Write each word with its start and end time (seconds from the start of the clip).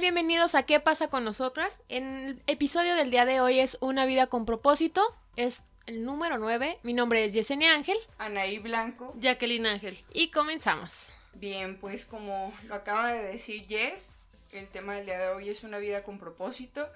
tal? 0.00 0.12
Bienvenidos 0.12 0.54
a 0.54 0.64
¿Qué 0.64 0.80
pasa 0.80 1.08
con 1.08 1.24
nosotras? 1.24 1.82
En 1.88 2.04
el 2.04 2.42
episodio 2.46 2.94
del 2.94 3.10
día 3.10 3.24
de 3.24 3.40
hoy 3.40 3.60
es 3.60 3.76
Una 3.80 4.06
vida 4.06 4.26
con 4.28 4.46
propósito. 4.46 5.02
Es 5.36 5.64
el 5.86 6.04
número 6.04 6.38
9. 6.38 6.78
Mi 6.82 6.94
nombre 6.94 7.24
es 7.24 7.32
Yesenia 7.34 7.74
Ángel. 7.74 7.96
Anaí 8.18 8.58
Blanco. 8.58 9.14
Jacqueline 9.18 9.66
Ángel. 9.66 10.02
Y 10.12 10.30
comenzamos. 10.30 11.12
Bien, 11.34 11.78
pues 11.78 12.06
como 12.06 12.52
lo 12.66 12.74
acaba 12.74 13.12
de 13.12 13.22
decir 13.22 13.66
Jess, 13.66 14.14
el 14.52 14.68
tema 14.68 14.96
del 14.96 15.06
día 15.06 15.18
de 15.18 15.28
hoy 15.28 15.50
es 15.50 15.64
una 15.64 15.78
vida 15.78 16.02
con 16.02 16.18
propósito. 16.18 16.88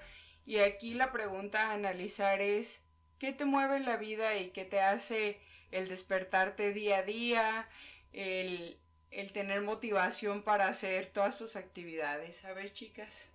Y 0.45 0.57
aquí 0.57 0.93
la 0.93 1.11
pregunta 1.11 1.69
a 1.69 1.73
analizar 1.73 2.41
es, 2.41 2.81
¿qué 3.19 3.31
te 3.31 3.45
mueve 3.45 3.77
en 3.77 3.85
la 3.85 3.97
vida 3.97 4.35
y 4.35 4.49
qué 4.49 4.65
te 4.65 4.81
hace 4.81 5.39
el 5.71 5.87
despertarte 5.87 6.73
día 6.73 6.97
a 6.97 7.03
día, 7.03 7.69
el 8.13 8.77
el 9.15 9.31
tener 9.31 9.61
motivación 9.61 10.43
para 10.43 10.67
hacer 10.67 11.07
todas 11.07 11.37
tus 11.37 11.55
actividades. 11.55 12.43
A 12.45 12.53
ver, 12.53 12.71
chicas. 12.73 13.29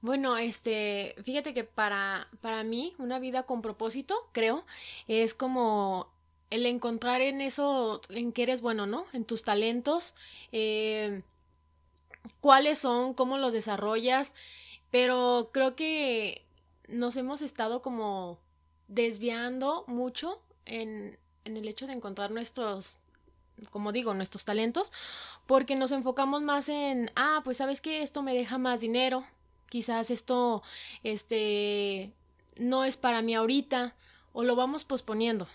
Bueno, 0.00 0.36
este, 0.38 1.14
fíjate 1.24 1.52
que 1.52 1.64
para, 1.64 2.28
para 2.40 2.62
mí 2.64 2.94
una 2.98 3.18
vida 3.18 3.42
con 3.42 3.62
propósito, 3.62 4.14
creo, 4.32 4.64
es 5.08 5.34
como 5.34 6.08
el 6.50 6.64
encontrar 6.66 7.20
en 7.20 7.40
eso, 7.40 8.00
en 8.08 8.32
que 8.32 8.44
eres 8.44 8.60
bueno, 8.60 8.86
¿no? 8.86 9.06
En 9.12 9.24
tus 9.24 9.42
talentos, 9.42 10.14
eh, 10.52 11.22
cuáles 12.40 12.78
son, 12.78 13.12
cómo 13.12 13.36
los 13.36 13.52
desarrollas, 13.52 14.34
pero 14.90 15.50
creo 15.52 15.76
que 15.76 16.44
nos 16.86 17.16
hemos 17.16 17.42
estado 17.42 17.82
como 17.82 18.38
desviando 18.86 19.84
mucho 19.86 20.40
en, 20.64 21.18
en 21.44 21.56
el 21.56 21.68
hecho 21.68 21.86
de 21.86 21.92
encontrar 21.92 22.30
nuestros 22.30 23.00
como 23.70 23.92
digo, 23.92 24.14
nuestros 24.14 24.44
talentos, 24.44 24.92
porque 25.46 25.76
nos 25.76 25.92
enfocamos 25.92 26.42
más 26.42 26.68
en, 26.68 27.10
ah, 27.16 27.40
pues 27.44 27.58
sabes 27.58 27.80
que 27.80 28.02
esto 28.02 28.22
me 28.22 28.34
deja 28.34 28.58
más 28.58 28.80
dinero, 28.80 29.24
quizás 29.68 30.10
esto, 30.10 30.62
este, 31.02 32.12
no 32.56 32.84
es 32.84 32.96
para 32.96 33.22
mí 33.22 33.34
ahorita, 33.34 33.94
o 34.32 34.44
lo 34.44 34.56
vamos 34.56 34.84
posponiendo. 34.84 35.48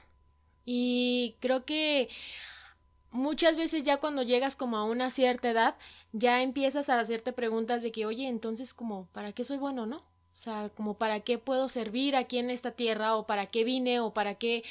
Y 0.66 1.36
creo 1.40 1.66
que 1.66 2.10
muchas 3.12 3.56
veces 3.56 3.84
ya 3.84 3.98
cuando 3.98 4.24
llegas 4.24 4.56
como 4.56 4.78
a 4.78 4.84
una 4.84 5.12
cierta 5.12 5.50
edad, 5.50 5.76
ya 6.12 6.42
empiezas 6.42 6.90
a 6.90 7.00
hacerte 7.00 7.34
preguntas 7.34 7.82
de 7.82 7.92
que, 7.92 8.06
oye, 8.06 8.28
entonces 8.28 8.74
como, 8.74 9.08
¿para 9.14 9.32
qué 9.32 9.44
soy 9.44 9.58
bueno, 9.58 9.86
no? 9.86 9.98
O 9.98 10.44
sea, 10.44 10.70
como, 10.76 10.96
¿para 10.96 11.22
qué 11.22 11.38
puedo 11.38 11.70
servir 11.70 12.16
aquí 12.16 12.38
en 12.38 12.50
esta 12.50 12.72
tierra? 12.72 13.16
¿O 13.16 13.26
para 13.26 13.46
qué 13.46 13.64
vine? 13.64 14.00
¿O 14.00 14.14
para 14.14 14.36
qué 14.36 14.64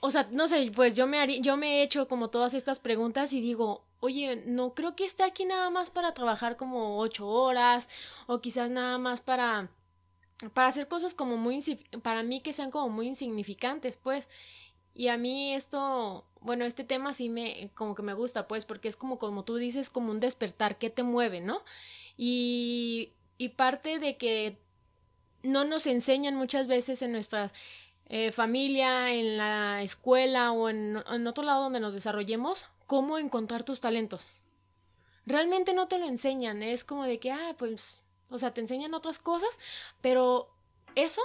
o 0.00 0.10
sea, 0.10 0.28
no 0.30 0.48
sé, 0.48 0.70
pues 0.74 0.94
yo 0.94 1.06
me, 1.06 1.40
yo 1.40 1.56
me 1.56 1.78
he 1.78 1.82
hecho 1.82 2.08
como 2.08 2.30
todas 2.30 2.54
estas 2.54 2.78
preguntas 2.78 3.32
y 3.32 3.40
digo, 3.40 3.84
oye, 4.00 4.42
no 4.46 4.74
creo 4.74 4.96
que 4.96 5.04
esté 5.04 5.22
aquí 5.22 5.44
nada 5.44 5.70
más 5.70 5.90
para 5.90 6.14
trabajar 6.14 6.56
como 6.56 6.98
ocho 6.98 7.26
horas 7.28 7.88
o 8.26 8.40
quizás 8.40 8.70
nada 8.70 8.98
más 8.98 9.20
para, 9.20 9.70
para 10.54 10.68
hacer 10.68 10.88
cosas 10.88 11.14
como 11.14 11.36
muy, 11.36 11.60
para 12.02 12.22
mí 12.22 12.40
que 12.40 12.52
sean 12.52 12.70
como 12.70 12.88
muy 12.88 13.08
insignificantes, 13.08 13.96
pues. 13.96 14.28
Y 14.94 15.08
a 15.08 15.16
mí 15.16 15.54
esto, 15.54 16.26
bueno, 16.40 16.64
este 16.64 16.84
tema 16.84 17.14
sí 17.14 17.28
me, 17.28 17.70
como 17.74 17.94
que 17.94 18.02
me 18.02 18.14
gusta, 18.14 18.48
pues, 18.48 18.64
porque 18.64 18.88
es 18.88 18.96
como, 18.96 19.18
como 19.18 19.44
tú 19.44 19.56
dices, 19.56 19.90
como 19.90 20.10
un 20.10 20.20
despertar, 20.20 20.78
¿qué 20.78 20.90
te 20.90 21.02
mueve, 21.02 21.40
no? 21.40 21.62
Y, 22.16 23.12
y 23.38 23.50
parte 23.50 23.98
de 23.98 24.16
que 24.16 24.58
no 25.42 25.64
nos 25.64 25.86
enseñan 25.86 26.34
muchas 26.34 26.66
veces 26.66 27.02
en 27.02 27.12
nuestras 27.12 27.52
eh, 28.12 28.32
familia, 28.32 29.12
en 29.12 29.36
la 29.38 29.82
escuela 29.84 30.50
o 30.50 30.68
en, 30.68 30.96
otro 31.28 31.44
lado 31.44 31.62
donde 31.62 31.78
nos 31.78 31.94
desarrollemos, 31.94 32.66
cómo 32.86 33.18
encontrar 33.18 33.62
tus 33.62 33.80
talentos. 33.80 34.30
Realmente 35.26 35.74
no 35.74 35.86
te 35.86 35.96
lo 35.96 36.06
enseñan, 36.06 36.60
es 36.64 36.82
como 36.82 37.04
de 37.04 37.20
que, 37.20 37.30
ah, 37.30 37.54
pues, 37.56 38.00
o 38.28 38.36
sea, 38.36 38.52
te 38.52 38.60
enseñan 38.60 38.94
otras 38.94 39.20
cosas, 39.20 39.60
pero 40.00 40.50
eso 40.96 41.22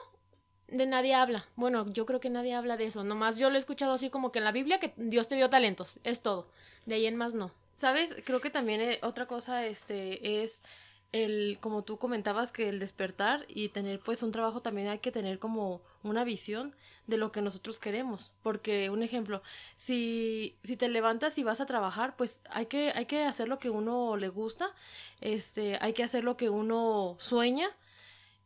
de 0.68 0.86
nadie 0.86 1.16
habla. 1.16 1.48
Bueno, 1.56 1.88
yo 1.88 2.06
creo 2.06 2.20
que 2.20 2.30
nadie 2.30 2.54
habla 2.54 2.78
de 2.78 2.86
eso. 2.86 3.04
Nomás 3.04 3.38
yo 3.38 3.50
lo 3.50 3.56
he 3.56 3.59
escuchado 3.59 3.94
así 3.94 4.12
como 4.12 4.32
que 4.32 4.38
en 4.38 4.46
la 4.46 4.52
Biblia 4.52 4.80
que 4.80 4.94
Dios 4.96 5.28
te 5.28 5.36
dio 5.36 5.50
talentos. 5.50 6.00
Es 6.04 6.22
todo. 6.22 6.48
De 6.86 6.96
ahí 6.96 7.08
en 7.08 7.16
más 7.16 7.34
no. 7.34 7.52
¿Sabes? 7.76 8.16
Creo 8.26 8.42
que 8.42 8.52
también 8.52 8.82
eh, 8.82 9.00
otra 9.02 9.26
cosa 9.26 9.66
este, 9.66 10.44
es 10.44 10.62
el, 11.16 11.58
como 11.62 11.84
tú 11.84 11.98
comentabas, 11.98 12.52
que 12.52 12.68
el 12.68 12.80
despertar 12.80 13.46
y 13.48 13.70
tener 13.70 14.00
pues 14.02 14.22
un 14.22 14.31
trabajo 14.31 14.62
también 14.62 14.90
hay 14.90 15.00
que 15.00 15.14
tener 15.14 15.40
como 15.40 15.81
una 16.03 16.26
visión 16.26 16.76
de 17.08 17.18
lo 17.18 17.31
que 17.31 17.42
nosotros 17.42 17.80
queremos. 17.80 18.34
Porque, 18.44 18.90
un 18.90 19.02
ejemplo, 19.02 19.42
si, 19.78 20.58
si 20.64 20.76
te 20.76 20.90
levantas 20.90 21.38
y 21.38 21.44
vas 21.44 21.62
a 21.62 21.66
trabajar, 21.66 22.18
pues 22.18 22.42
hay 22.50 22.66
que, 22.66 22.92
hay 22.94 23.06
que 23.06 23.24
hacer 23.24 23.48
lo 23.48 23.59
que 23.59 23.70
uno 23.70 24.18
le 24.18 24.28
gusta, 24.28 24.74
este, 25.22 25.78
hay 25.80 25.94
que 25.94 26.03
hacer 26.03 26.26
lo 26.26 26.36
que 26.36 26.50
uno 26.50 27.16
sueña. 27.18 27.70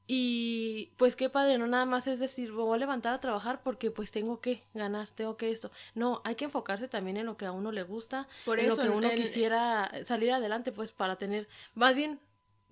Y 0.05 0.91
pues 0.97 1.15
qué 1.15 1.29
padre, 1.29 1.59
no 1.59 1.67
nada 1.67 1.85
más 1.85 2.07
es 2.07 2.19
decir, 2.19 2.51
voy 2.51 2.75
a 2.75 2.79
levantar 2.79 3.13
a 3.13 3.19
trabajar 3.19 3.61
porque 3.61 3.91
pues 3.91 4.11
tengo 4.11 4.41
que 4.41 4.63
ganar, 4.73 5.07
tengo 5.09 5.37
que 5.37 5.51
esto. 5.51 5.71
No, 5.93 6.21
hay 6.23 6.33
que 6.33 6.45
enfocarse 6.45 6.87
también 6.87 7.17
en 7.17 7.27
lo 7.27 7.37
que 7.37 7.45
a 7.45 7.51
uno 7.51 7.71
le 7.71 7.83
gusta, 7.83 8.27
Por 8.43 8.59
en 8.59 8.69
lo 8.69 8.77
que 8.77 8.89
uno 8.89 9.09
quisiera 9.11 9.91
salir 10.05 10.31
adelante, 10.31 10.71
pues 10.71 10.93
para 10.93 11.17
tener, 11.17 11.47
más 11.75 11.93
bien 11.93 12.19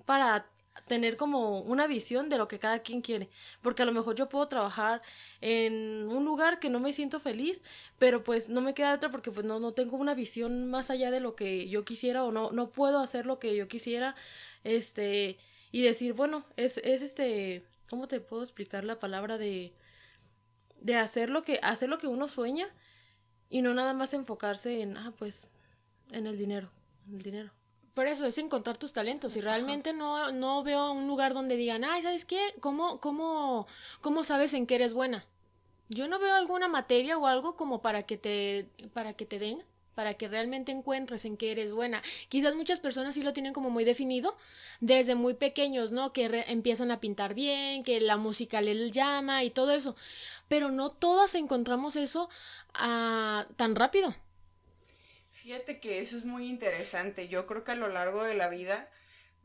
para 0.08 0.50
tener 0.86 1.18
como 1.18 1.60
una 1.60 1.86
visión 1.86 2.30
de 2.30 2.38
lo 2.38 2.48
que 2.48 2.60
cada 2.60 2.80
quien 2.80 3.02
quiere. 3.02 3.30
Porque 3.62 3.84
a 3.84 3.86
lo 3.86 3.92
mejor 3.92 4.16
yo 4.16 4.30
puedo 4.30 4.48
trabajar 4.48 5.02
en 5.42 6.08
un 6.08 6.24
lugar 6.24 6.60
que 6.60 6.70
no 6.70 6.80
me 6.80 6.94
siento 6.94 7.20
feliz, 7.20 7.62
pero 8.00 8.24
pues 8.24 8.48
no 8.48 8.62
me 8.62 8.74
queda 8.74 8.94
otra 8.94 9.12
porque 9.12 9.32
pues 9.32 9.46
no, 9.46 9.60
no 9.60 9.74
tengo 9.74 9.98
una 9.98 10.16
visión 10.16 10.70
más 10.70 10.90
allá 10.90 11.12
de 11.12 11.20
lo 11.20 11.36
que 11.36 11.68
yo 11.68 11.84
quisiera 11.84 12.24
o 12.24 12.32
no, 12.32 12.52
no 12.52 12.70
puedo 12.72 13.00
hacer 13.00 13.26
lo 13.26 13.38
que 13.38 13.56
yo 13.56 13.68
quisiera. 13.68 14.16
Este, 14.64 15.38
y 15.72 15.82
decir, 15.82 16.14
bueno, 16.14 16.46
es, 16.56 16.78
es 16.78 17.02
este, 17.02 17.64
¿cómo 17.90 18.08
te 18.08 18.22
puedo 18.22 18.44
explicar 18.44 18.86
la 18.86 19.00
palabra 19.00 19.38
de, 19.38 19.74
de 20.80 20.96
hacer 20.96 21.30
lo 21.30 21.44
que, 21.44 21.60
hacer 21.64 21.90
lo 21.90 21.98
que 21.98 22.08
uno 22.08 22.30
sueña 22.30 22.68
y 23.50 23.62
no 23.62 23.74
nada 23.74 23.94
más 23.94 24.14
enfocarse 24.14 24.82
en, 24.82 24.96
ah, 24.96 25.14
pues, 25.18 25.52
en 26.12 26.28
el 26.28 26.38
dinero, 26.38 26.70
en 27.08 27.16
el 27.16 27.24
dinero. 27.24 27.57
Por 27.98 28.06
eso 28.06 28.28
es 28.28 28.38
encontrar 28.38 28.78
tus 28.78 28.94
talentos. 28.94 29.36
Y 29.38 29.42
realmente 29.42 29.92
no, 29.92 30.32
no 30.32 30.62
veo 30.62 30.92
un 30.92 31.08
lugar 31.08 31.34
donde 31.34 31.56
digan, 31.56 31.84
ay, 31.84 32.04
¿sabes 32.04 32.26
qué? 32.26 32.40
¿Cómo, 32.60 33.00
cómo, 33.00 33.66
¿Cómo 34.02 34.24
sabes 34.24 34.54
en 34.54 34.68
qué 34.68 34.76
eres 34.76 34.94
buena? 34.94 35.26
Yo 35.90 36.08
no 36.08 36.20
veo 36.20 36.36
alguna 36.36 36.68
materia 36.68 37.18
o 37.18 37.26
algo 37.26 37.56
como 37.56 37.82
para 37.82 38.04
que 38.04 38.16
te, 38.16 38.68
para 38.94 39.14
que 39.14 39.26
te 39.26 39.40
den, 39.40 39.64
para 39.96 40.14
que 40.14 40.28
realmente 40.28 40.72
encuentres 40.72 41.26
en 41.26 41.38
qué 41.38 41.52
eres 41.52 41.72
buena. 41.72 42.04
Quizás 42.30 42.54
muchas 42.54 42.80
personas 42.80 43.16
sí 43.16 43.24
lo 43.24 43.34
tienen 43.34 43.52
como 43.52 43.72
muy 43.72 43.84
definido 43.84 44.38
desde 44.80 45.16
muy 45.16 45.34
pequeños, 45.34 45.92
¿no? 45.92 46.14
Que 46.14 46.46
empiezan 46.50 46.92
a 46.92 47.00
pintar 47.00 47.34
bien, 47.34 47.82
que 47.82 48.00
la 48.00 48.18
música 48.18 48.62
les 48.62 48.92
llama 48.92 49.44
y 49.44 49.50
todo 49.50 49.72
eso. 49.72 49.96
Pero 50.48 50.70
no 50.70 50.92
todas 50.92 51.34
encontramos 51.34 51.96
eso 51.96 52.30
ah, 52.76 53.48
tan 53.56 53.74
rápido. 53.74 54.14
Fíjate 55.48 55.80
que 55.80 56.00
eso 56.00 56.18
es 56.18 56.26
muy 56.26 56.46
interesante. 56.50 57.30
Yo 57.30 57.46
creo 57.46 57.64
que 57.64 57.72
a 57.72 57.76
lo 57.76 57.88
largo 57.88 58.22
de 58.22 58.34
la 58.34 58.50
vida 58.50 58.90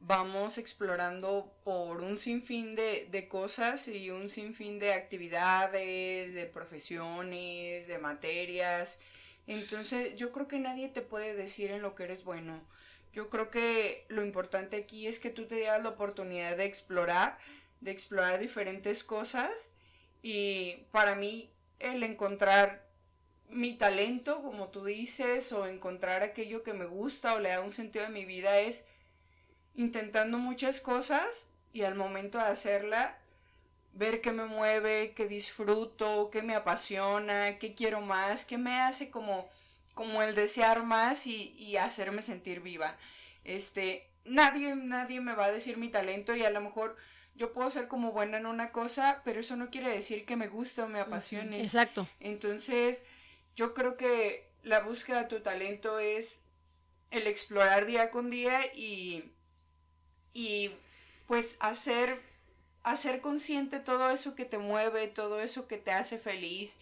vamos 0.01 0.59
explorando 0.59 1.55
por 1.63 2.01
un 2.01 2.19
sinfín 2.19 2.75
de, 2.75 3.07
de 3.13 3.29
cosas 3.29 3.87
y 3.87 4.11
un 4.11 4.29
sinfín 4.29 4.81
de 4.81 4.95
actividades, 4.95 6.35
de 6.35 6.47
profesiones, 6.47 7.87
de 7.87 7.99
materias. 7.99 8.99
Entonces 9.47 10.17
yo 10.17 10.33
creo 10.33 10.49
que 10.49 10.59
nadie 10.59 10.89
te 10.89 11.03
puede 11.03 11.37
decir 11.37 11.71
en 11.71 11.83
lo 11.83 11.95
que 11.95 12.03
eres 12.03 12.25
bueno. 12.25 12.67
Yo 13.13 13.31
creo 13.31 13.53
que 13.53 14.05
lo 14.09 14.25
importante 14.25 14.79
aquí 14.79 15.07
es 15.07 15.21
que 15.21 15.31
tú 15.31 15.47
te 15.47 15.61
das 15.61 15.81
la 15.85 15.91
oportunidad 15.91 16.57
de 16.57 16.65
explorar, 16.65 17.39
de 17.81 17.93
explorar 17.93 18.41
diferentes 18.41 19.05
cosas 19.05 19.71
y 20.21 20.79
para 20.91 21.15
mí 21.15 21.53
el 21.79 22.03
encontrar 22.03 22.92
mi 23.53 23.75
talento, 23.75 24.43
como 24.43 24.69
tú 24.69 24.85
dices, 24.85 25.53
o 25.53 25.67
encontrar 25.67 26.23
aquello 26.23 26.63
que 26.63 26.73
me 26.73 26.87
gusta 26.87 27.35
o 27.35 27.39
le 27.39 27.51
da 27.51 27.61
un 27.61 27.73
sentido 27.73 28.07
a 28.07 28.11
mi 28.11 28.25
vida 28.25 28.59
es 28.59 28.85
intentando 29.75 30.39
muchas 30.39 30.81
cosas 30.81 31.51
y 31.73 31.83
al 31.83 31.95
momento 31.95 32.39
de 32.39 32.45
hacerla, 32.45 33.19
ver 33.95 34.21
qué 34.21 34.33
me 34.33 34.45
mueve, 34.45 35.13
qué 35.15 35.29
disfruto, 35.29 36.31
qué 36.31 36.43
me 36.43 36.55
apasiona, 36.55 37.59
qué 37.59 37.75
quiero 37.75 38.01
más, 38.01 38.45
qué 38.45 38.59
me 38.59 38.81
hace 38.81 39.11
como, 39.11 39.49
como 39.95 40.23
el 40.23 40.35
desear 40.35 40.83
más 40.83 41.27
y, 41.27 41.55
y 41.59 41.77
hacerme 41.77 42.23
sentir 42.23 42.61
viva. 42.61 42.97
Este, 43.45 44.09
nadie, 44.25 44.75
nadie 44.77 45.21
me 45.21 45.35
va 45.35 45.47
a 45.47 45.53
decir 45.53 45.77
mi 45.77 45.89
talento 45.89 46.35
y 46.37 46.45
a 46.45 46.51
lo 46.51 46.61
mejor 46.61 46.97
yo 47.35 47.53
puedo 47.53 47.71
ser 47.71 47.89
como 47.89 48.13
buena 48.13 48.39
en 48.39 48.47
una 48.47 48.73
cosa, 48.73 49.23
pero 49.25 49.41
eso 49.41 49.57
no 49.57 49.71
quiere 49.71 49.89
decir 49.89 50.25
que 50.25 50.37
me 50.37 50.49
guste 50.49 50.83
o 50.83 50.89
me 50.89 51.01
apasione. 51.01 51.63
Exacto. 51.63 52.07
Entonces, 52.21 53.05
yo 53.57 53.75
creo 53.75 53.97
que 53.97 54.51
la 54.63 54.81
búsqueda 54.81 55.23
de 55.23 55.29
tu 55.29 55.41
talento 55.41 55.99
es 55.99 56.41
el 57.11 57.27
explorar 57.27 57.87
día 57.87 58.11
con 58.11 58.31
día 58.31 58.73
y, 58.75 59.33
y 60.33 60.71
pues 61.27 61.57
hacer, 61.61 62.21
hacer 62.83 63.21
consciente 63.21 63.81
todo 63.81 64.11
eso 64.11 64.35
que 64.35 64.45
te 64.45 64.59
mueve, 64.59 65.09
todo 65.09 65.41
eso 65.41 65.67
que 65.69 65.79
te 65.79 65.93
hace 65.93 66.19
feliz. 66.19 66.79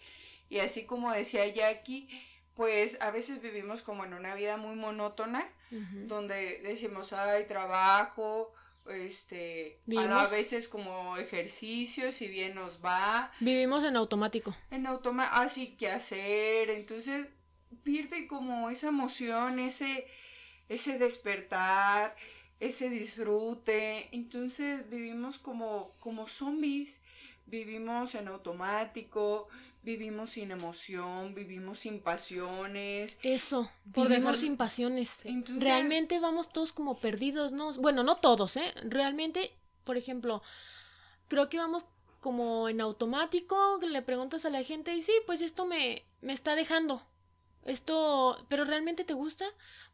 Y 0.49 0.59
así 0.59 0.85
como 0.85 1.11
decía 1.11 1.47
Jackie, 1.47 2.07
pues 2.55 2.99
a 3.01 3.11
veces 3.11 3.41
vivimos 3.41 3.81
como 3.81 4.05
en 4.05 4.13
una 4.13 4.35
vida 4.35 4.57
muy 4.57 4.75
monótona, 4.75 5.47
donde 5.69 6.59
decimos, 6.63 7.13
ay, 7.13 7.45
trabajo, 7.45 8.53
este, 8.89 9.79
a 9.97 10.27
veces 10.27 10.67
como 10.67 11.17
ejercicio, 11.17 12.11
si 12.11 12.27
bien 12.27 12.55
nos 12.55 12.83
va. 12.83 13.31
Vivimos 13.39 13.83
en 13.83 13.95
automático. 13.95 14.55
En 14.71 14.87
automático, 14.87 15.35
así 15.37 15.75
que 15.75 15.89
hacer, 15.89 16.69
entonces 16.69 17.29
pierde 17.83 18.27
como 18.27 18.69
esa 18.69 18.87
emoción, 18.87 19.59
ese, 19.59 20.07
ese 20.69 20.97
despertar, 20.97 22.15
ese 22.59 22.89
disfrute, 22.89 24.09
entonces 24.11 24.89
vivimos 24.89 25.39
como, 25.39 25.91
como 25.99 26.27
zombies, 26.27 27.01
vivimos 27.45 28.15
en 28.15 28.27
automático, 28.27 29.47
vivimos 29.83 30.31
sin 30.31 30.51
emoción, 30.51 31.33
vivimos 31.33 31.79
sin 31.79 32.01
pasiones. 32.01 33.19
Eso, 33.23 33.69
vivimos 33.85 34.39
sin 34.39 34.57
pasiones. 34.57 35.19
Realmente 35.59 36.19
vamos 36.19 36.49
todos 36.49 36.71
como 36.71 36.97
perdidos, 36.99 37.51
¿no? 37.51 37.73
Bueno, 37.73 38.03
no 38.03 38.17
todos, 38.17 38.57
¿eh? 38.57 38.73
Realmente, 38.83 39.53
por 39.83 39.97
ejemplo, 39.97 40.41
creo 41.27 41.49
que 41.49 41.57
vamos 41.57 41.87
como 42.19 42.69
en 42.69 42.81
automático, 42.81 43.79
le 43.81 44.01
preguntas 44.03 44.45
a 44.45 44.51
la 44.51 44.63
gente 44.63 44.95
y 44.95 45.01
sí, 45.01 45.13
pues 45.25 45.41
esto 45.41 45.65
me, 45.65 46.05
me 46.21 46.33
está 46.33 46.55
dejando. 46.55 47.03
Esto, 47.65 48.43
pero 48.47 48.65
realmente 48.65 49.03
te 49.03 49.13
gusta? 49.13 49.45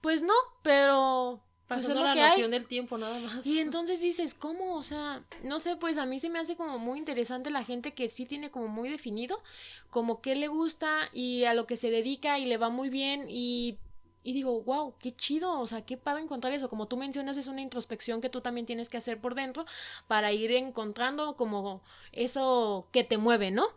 Pues 0.01 0.21
no, 0.21 0.33
pero 0.61 1.41
pues 1.67 1.89
es 1.89 1.95
lo 1.95 2.13
que 2.13 2.21
hay. 2.21 2.49
del 2.49 2.65
tiempo 2.65 2.97
nada 2.97 3.19
más. 3.19 3.45
Y 3.45 3.59
entonces 3.59 3.99
dices, 3.99 4.33
¿cómo? 4.33 4.75
O 4.75 4.83
sea, 4.83 5.23
no 5.43 5.59
sé, 5.59 5.75
pues 5.75 5.97
a 5.97 6.05
mí 6.05 6.19
se 6.19 6.29
me 6.29 6.39
hace 6.39 6.55
como 6.55 6.79
muy 6.79 6.97
interesante 6.97 7.49
la 7.49 7.63
gente 7.63 7.93
que 7.93 8.09
sí 8.09 8.25
tiene 8.25 8.51
como 8.51 8.67
muy 8.67 8.89
definido, 8.89 9.41
como 9.89 10.21
qué 10.21 10.35
le 10.35 10.47
gusta 10.47 11.09
y 11.11 11.43
a 11.43 11.53
lo 11.53 11.67
que 11.67 11.75
se 11.75 11.91
dedica 11.91 12.39
y 12.39 12.45
le 12.45 12.57
va 12.57 12.69
muy 12.69 12.89
bien 12.89 13.25
y, 13.27 13.77
y 14.23 14.33
digo, 14.33 14.61
wow, 14.61 14.95
qué 14.99 15.15
chido, 15.15 15.59
o 15.59 15.67
sea, 15.67 15.81
qué 15.81 15.97
padre 15.97 16.23
encontrar 16.23 16.53
eso. 16.53 16.69
Como 16.69 16.87
tú 16.87 16.95
mencionas, 16.95 17.35
es 17.35 17.47
una 17.47 17.61
introspección 17.61 18.21
que 18.21 18.29
tú 18.29 18.39
también 18.39 18.65
tienes 18.65 18.87
que 18.87 18.97
hacer 18.97 19.19
por 19.19 19.35
dentro 19.35 19.65
para 20.07 20.31
ir 20.31 20.51
encontrando 20.53 21.35
como 21.35 21.81
eso 22.13 22.87
que 22.91 23.03
te 23.03 23.17
mueve, 23.17 23.51
¿no? 23.51 23.67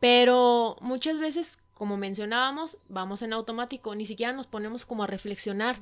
Pero 0.00 0.76
muchas 0.80 1.20
veces, 1.20 1.60
como 1.74 1.96
mencionábamos, 1.96 2.78
vamos 2.88 3.22
en 3.22 3.32
automático, 3.32 3.94
ni 3.94 4.06
siquiera 4.06 4.32
nos 4.32 4.48
ponemos 4.48 4.84
como 4.84 5.04
a 5.04 5.06
reflexionar 5.06 5.80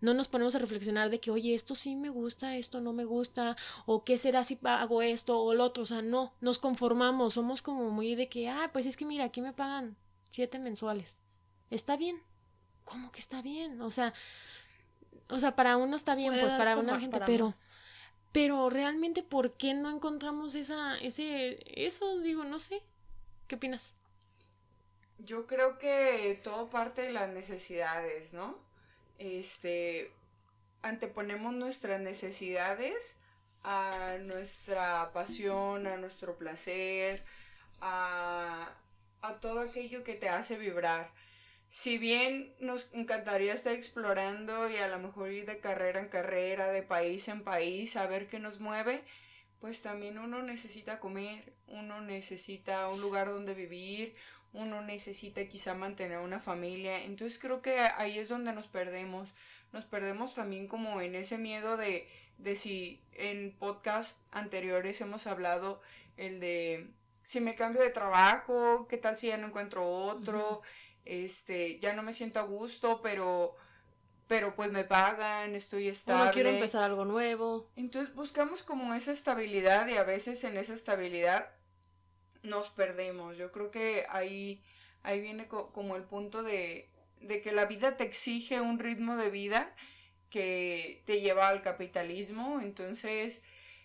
no 0.00 0.14
nos 0.14 0.28
ponemos 0.28 0.54
a 0.54 0.58
reflexionar 0.58 1.10
de 1.10 1.20
que, 1.20 1.30
oye, 1.30 1.54
esto 1.54 1.74
sí 1.74 1.96
me 1.96 2.08
gusta, 2.08 2.56
esto 2.56 2.80
no 2.80 2.92
me 2.92 3.04
gusta, 3.04 3.56
o 3.86 4.04
qué 4.04 4.18
será 4.18 4.44
si 4.44 4.58
hago 4.62 5.02
esto 5.02 5.40
o 5.40 5.54
lo 5.54 5.64
otro. 5.64 5.82
O 5.82 5.86
sea, 5.86 6.02
no, 6.02 6.34
nos 6.40 6.58
conformamos, 6.58 7.34
somos 7.34 7.62
como 7.62 7.90
muy 7.90 8.14
de 8.14 8.28
que, 8.28 8.48
ah, 8.48 8.70
pues 8.72 8.86
es 8.86 8.96
que 8.96 9.06
mira, 9.06 9.24
aquí 9.24 9.42
me 9.42 9.52
pagan 9.52 9.96
siete 10.30 10.58
mensuales. 10.58 11.18
Está 11.70 11.96
bien. 11.96 12.22
¿Cómo 12.84 13.12
que 13.12 13.20
está 13.20 13.42
bien? 13.42 13.82
O 13.82 13.90
sea, 13.90 14.14
o 15.28 15.38
sea, 15.38 15.54
para 15.54 15.76
uno 15.76 15.94
está 15.96 16.14
bien, 16.14 16.32
pues 16.32 16.52
para 16.52 16.78
una 16.78 16.98
gente, 16.98 17.20
pero, 17.26 17.52
pero 18.32 18.70
realmente, 18.70 19.22
¿por 19.22 19.52
qué 19.54 19.74
no 19.74 19.90
encontramos 19.90 20.54
esa, 20.54 20.96
ese, 20.98 21.58
eso? 21.66 22.18
Digo, 22.20 22.44
no 22.44 22.58
sé. 22.58 22.82
¿Qué 23.46 23.56
opinas? 23.56 23.94
Yo 25.18 25.46
creo 25.46 25.78
que 25.78 26.40
todo 26.44 26.70
parte 26.70 27.02
de 27.02 27.12
las 27.12 27.28
necesidades, 27.28 28.32
¿no? 28.32 28.67
Este, 29.18 30.12
anteponemos 30.82 31.52
nuestras 31.54 32.00
necesidades 32.00 33.18
a 33.62 34.16
nuestra 34.22 35.12
pasión, 35.12 35.86
a 35.86 35.96
nuestro 35.96 36.38
placer, 36.38 37.24
a, 37.80 38.72
a 39.20 39.34
todo 39.40 39.60
aquello 39.60 40.04
que 40.04 40.14
te 40.14 40.28
hace 40.28 40.56
vibrar. 40.56 41.12
Si 41.68 41.98
bien 41.98 42.54
nos 42.60 42.94
encantaría 42.94 43.52
estar 43.52 43.74
explorando 43.74 44.70
y 44.70 44.76
a 44.76 44.88
lo 44.88 44.98
mejor 45.00 45.30
ir 45.32 45.44
de 45.44 45.58
carrera 45.58 46.00
en 46.00 46.08
carrera, 46.08 46.68
de 46.68 46.82
país 46.82 47.28
en 47.28 47.44
país, 47.44 47.96
a 47.96 48.06
ver 48.06 48.26
qué 48.28 48.38
nos 48.38 48.58
mueve, 48.58 49.04
pues 49.60 49.82
también 49.82 50.18
uno 50.18 50.42
necesita 50.42 51.00
comer, 51.00 51.52
uno 51.66 52.00
necesita 52.00 52.88
un 52.88 53.00
lugar 53.00 53.28
donde 53.28 53.54
vivir, 53.54 54.14
uno 54.52 54.82
necesita 54.82 55.44
quizá 55.46 55.74
mantener 55.74 56.18
una 56.18 56.40
familia. 56.40 57.04
Entonces 57.04 57.38
creo 57.38 57.62
que 57.62 57.78
ahí 57.78 58.18
es 58.18 58.28
donde 58.28 58.52
nos 58.52 58.66
perdemos. 58.66 59.34
Nos 59.72 59.84
perdemos 59.84 60.34
también 60.34 60.66
como 60.66 61.00
en 61.00 61.14
ese 61.14 61.38
miedo 61.38 61.76
de, 61.76 62.08
de 62.38 62.56
si 62.56 63.02
en 63.12 63.54
podcast 63.58 64.18
anteriores 64.30 65.00
hemos 65.00 65.26
hablado 65.26 65.80
el 66.16 66.40
de 66.40 66.90
si 67.22 67.40
me 67.40 67.54
cambio 67.54 67.82
de 67.82 67.90
trabajo, 67.90 68.88
qué 68.88 68.96
tal 68.96 69.18
si 69.18 69.26
ya 69.26 69.36
no 69.36 69.48
encuentro 69.48 69.86
otro, 69.86 70.62
este, 71.04 71.78
ya 71.78 71.92
no 71.92 72.02
me 72.02 72.14
siento 72.14 72.40
a 72.40 72.42
gusto, 72.42 73.00
pero 73.02 73.54
pero 74.28 74.54
pues 74.54 74.70
me 74.70 74.84
pagan, 74.84 75.54
estoy 75.54 75.88
estable. 75.88 76.26
no 76.26 76.32
quiero 76.32 76.50
empezar 76.50 76.84
algo 76.84 77.04
nuevo. 77.04 77.70
Entonces 77.76 78.14
buscamos 78.14 78.62
como 78.62 78.94
esa 78.94 79.12
estabilidad 79.12 79.88
y 79.88 79.96
a 79.96 80.04
veces 80.04 80.44
en 80.44 80.56
esa 80.56 80.74
estabilidad 80.74 81.50
nos 82.48 82.70
perdemos. 82.70 83.36
Yo 83.36 83.52
creo 83.52 83.70
que 83.70 84.06
ahí, 84.08 84.62
ahí 85.02 85.20
viene 85.20 85.46
como 85.46 85.96
el 85.96 86.02
punto 86.02 86.42
de, 86.42 86.88
de 87.20 87.40
que 87.40 87.52
la 87.52 87.66
vida 87.66 87.96
te 87.96 88.04
exige 88.04 88.60
un 88.60 88.78
ritmo 88.78 89.16
de 89.16 89.30
vida 89.30 89.74
que 90.30 91.02
te 91.06 91.20
lleva 91.20 91.48
al 91.48 91.62
capitalismo. 91.62 92.60
Entonces 92.60 93.42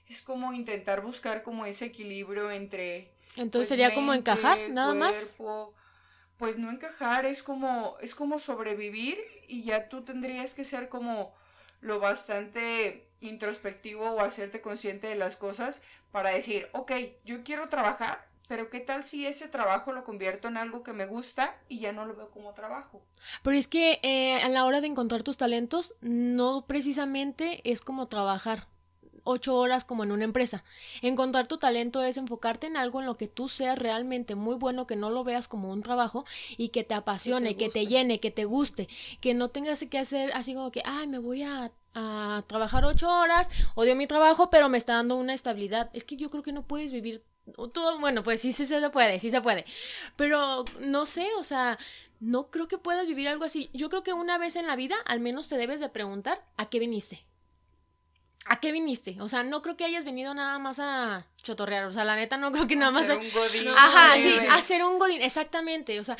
es 0.07 0.21
como 0.21 0.53
intentar 0.53 1.01
buscar 1.01 1.43
como 1.43 1.65
ese 1.65 1.85
equilibrio 1.85 2.51
entre... 2.51 3.11
Entonces 3.35 3.51
pues, 3.59 3.67
sería 3.69 3.93
como 3.93 4.13
encajar, 4.13 4.57
nada 4.69 4.93
más. 4.93 5.33
Pues 6.37 6.57
no 6.57 6.69
encajar, 6.71 7.25
es 7.25 7.41
como, 7.41 7.95
es 8.01 8.15
como 8.15 8.39
sobrevivir 8.39 9.17
y 9.47 9.63
ya 9.63 9.87
tú 9.87 10.03
tendrías 10.03 10.53
que 10.53 10.63
ser 10.63 10.89
como 10.89 11.33
lo 11.79 11.99
bastante 11.99 13.07
introspectivo 13.21 14.11
o 14.11 14.21
hacerte 14.21 14.61
consciente 14.61 15.07
de 15.07 15.15
las 15.15 15.37
cosas 15.37 15.83
para 16.11 16.31
decir, 16.31 16.67
ok, 16.73 16.91
yo 17.23 17.43
quiero 17.43 17.69
trabajar, 17.69 18.25
pero 18.47 18.69
¿qué 18.69 18.79
tal 18.79 19.03
si 19.03 19.25
ese 19.25 19.47
trabajo 19.47 19.93
lo 19.93 20.03
convierto 20.03 20.47
en 20.47 20.57
algo 20.57 20.83
que 20.83 20.93
me 20.93 21.05
gusta 21.05 21.55
y 21.69 21.79
ya 21.79 21.91
no 21.91 22.05
lo 22.05 22.15
veo 22.15 22.29
como 22.29 22.53
trabajo? 22.53 23.01
Pero 23.41 23.57
es 23.57 23.67
que 23.67 23.99
eh, 24.03 24.41
a 24.41 24.49
la 24.49 24.65
hora 24.65 24.81
de 24.81 24.87
encontrar 24.87 25.23
tus 25.23 25.37
talentos, 25.37 25.95
no 26.01 26.65
precisamente 26.67 27.61
es 27.69 27.81
como 27.81 28.07
trabajar 28.07 28.67
ocho 29.23 29.55
horas 29.55 29.85
como 29.85 30.03
en 30.03 30.11
una 30.11 30.25
empresa. 30.25 30.63
Encontrar 31.01 31.47
tu 31.47 31.57
talento 31.57 32.03
es 32.03 32.17
enfocarte 32.17 32.67
en 32.67 32.77
algo 32.77 32.99
en 32.99 33.05
lo 33.05 33.17
que 33.17 33.27
tú 33.27 33.47
seas 33.47 33.77
realmente 33.77 34.35
muy 34.35 34.55
bueno, 34.55 34.87
que 34.87 34.95
no 34.95 35.09
lo 35.09 35.23
veas 35.23 35.47
como 35.47 35.71
un 35.71 35.81
trabajo 35.81 36.25
y 36.57 36.69
que 36.69 36.83
te 36.83 36.93
apasione, 36.93 37.55
que 37.55 37.69
te, 37.69 37.87
llene, 37.87 38.19
que 38.19 38.31
te 38.31 38.45
guste, 38.45 38.87
que 39.21 39.33
no 39.33 39.49
tengas 39.49 39.83
que 39.89 39.97
hacer 39.97 40.31
así 40.33 40.53
como 40.53 40.71
que, 40.71 40.83
ay, 40.85 41.07
me 41.07 41.19
voy 41.19 41.43
a, 41.43 41.71
a 41.93 42.43
trabajar 42.47 42.85
ocho 42.85 43.09
horas, 43.09 43.49
odio 43.75 43.95
mi 43.95 44.07
trabajo, 44.07 44.49
pero 44.49 44.69
me 44.69 44.77
está 44.77 44.93
dando 44.93 45.15
una 45.15 45.33
estabilidad. 45.33 45.89
Es 45.93 46.03
que 46.03 46.17
yo 46.17 46.29
creo 46.29 46.43
que 46.43 46.51
no 46.51 46.63
puedes 46.63 46.91
vivir 46.91 47.23
todo, 47.73 47.99
bueno, 47.99 48.23
pues 48.23 48.41
sí, 48.41 48.51
sí 48.51 48.65
se 48.65 48.89
puede, 48.89 49.19
sí 49.19 49.29
se 49.29 49.41
puede. 49.41 49.65
Pero 50.15 50.65
no 50.79 51.05
sé, 51.05 51.27
o 51.37 51.43
sea, 51.43 51.77
no 52.19 52.49
creo 52.49 52.67
que 52.67 52.77
puedas 52.77 53.05
vivir 53.05 53.27
algo 53.27 53.45
así. 53.45 53.69
Yo 53.73 53.89
creo 53.89 54.03
que 54.03 54.13
una 54.13 54.37
vez 54.37 54.55
en 54.55 54.67
la 54.67 54.75
vida 54.75 54.95
al 55.05 55.19
menos 55.19 55.49
te 55.49 55.57
debes 55.57 55.79
de 55.79 55.89
preguntar 55.89 56.43
a 56.57 56.69
qué 56.69 56.79
viniste. 56.79 57.25
¿A 58.45 58.59
qué 58.59 58.71
viniste? 58.71 59.17
O 59.21 59.29
sea, 59.29 59.43
no 59.43 59.61
creo 59.61 59.77
que 59.77 59.85
hayas 59.85 60.03
venido 60.03 60.33
nada 60.33 60.59
más 60.59 60.79
a 60.79 61.27
chotorrear. 61.37 61.85
O 61.85 61.91
sea, 61.91 62.03
la 62.03 62.15
neta 62.15 62.35
no 62.37 62.51
creo 62.51 62.67
que 62.67 62.75
nada 62.75 62.91
más... 62.91 63.09
A 63.09 63.15
un 63.15 63.31
godín. 63.31 63.67
Ajá, 63.69 64.17
sí, 64.17 64.33
a 64.49 64.55
hacer 64.55 64.83
un 64.83 64.99
godín, 64.99 65.21
exactamente. 65.21 65.99
O 65.99 66.03
sea, 66.03 66.17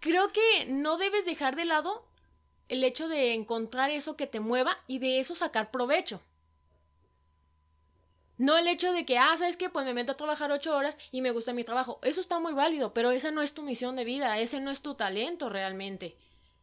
creo 0.00 0.30
que 0.30 0.66
no 0.68 0.98
debes 0.98 1.24
dejar 1.24 1.56
de 1.56 1.64
lado 1.64 2.06
el 2.68 2.84
hecho 2.84 3.08
de 3.08 3.32
encontrar 3.34 3.90
eso 3.90 4.16
que 4.16 4.26
te 4.26 4.40
mueva 4.40 4.78
y 4.86 4.98
de 4.98 5.20
eso 5.20 5.34
sacar 5.34 5.70
provecho. 5.70 6.20
No 8.36 8.56
el 8.56 8.66
hecho 8.66 8.92
de 8.92 9.06
que, 9.06 9.18
ah, 9.18 9.36
¿sabes 9.36 9.56
qué? 9.56 9.70
Pues 9.70 9.84
me 9.84 9.94
meto 9.94 10.12
a 10.12 10.16
trabajar 10.16 10.50
ocho 10.50 10.76
horas 10.76 10.98
y 11.12 11.22
me 11.22 11.30
gusta 11.30 11.52
mi 11.52 11.64
trabajo. 11.64 11.98
Eso 12.02 12.20
está 12.20 12.38
muy 12.38 12.52
válido, 12.52 12.92
pero 12.92 13.10
esa 13.10 13.30
no 13.30 13.42
es 13.42 13.54
tu 13.54 13.62
misión 13.62 13.96
de 13.96 14.04
vida, 14.04 14.38
ese 14.38 14.60
no 14.60 14.70
es 14.70 14.82
tu 14.82 14.94
talento 14.94 15.48
realmente. 15.48 16.16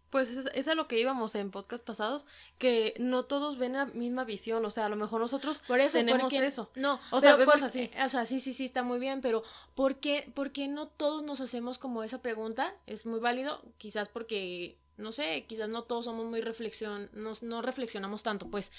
Pues 0.09 0.29
es, 0.31 0.49
es 0.53 0.75
lo 0.75 0.89
que 0.89 0.99
íbamos 0.99 1.35
en 1.35 1.51
podcast 1.51 1.85
pasados, 1.85 2.25
que 2.57 2.93
no 2.99 3.23
todos 3.23 3.57
ven 3.57 3.73
la 3.73 3.85
misma 3.85 4.25
visión, 4.25 4.65
o 4.65 4.69
sea, 4.69 4.87
a 4.87 4.89
lo 4.89 4.97
mejor 4.97 5.21
nosotros 5.21 5.61
por 5.65 5.79
eso, 5.79 5.97
tenemos 5.99 6.33
eso. 6.33 6.69
No, 6.75 6.99
o 7.11 7.21
sea, 7.21 7.37
vemos 7.37 7.61
así. 7.61 7.89
O 8.03 8.09
sea, 8.09 8.25
sí, 8.25 8.41
sí, 8.41 8.53
sí, 8.53 8.65
está 8.65 8.83
muy 8.83 8.99
bien, 8.99 9.21
pero 9.21 9.41
¿por 9.73 10.01
qué, 10.01 10.29
¿por 10.35 10.51
qué 10.51 10.67
no 10.67 10.89
todos 10.89 11.23
nos 11.23 11.39
hacemos 11.39 11.77
como 11.77 12.03
esa 12.03 12.21
pregunta? 12.21 12.75
Es 12.87 13.05
muy 13.05 13.21
válido, 13.21 13.61
quizás 13.77 14.09
porque, 14.09 14.77
no 14.97 15.13
sé, 15.13 15.45
quizás 15.47 15.69
no 15.69 15.83
todos 15.83 16.03
somos 16.03 16.25
muy 16.25 16.41
reflexión, 16.41 17.09
no 17.13 17.61
reflexionamos 17.61 18.21
tanto, 18.21 18.47
pues, 18.47 18.73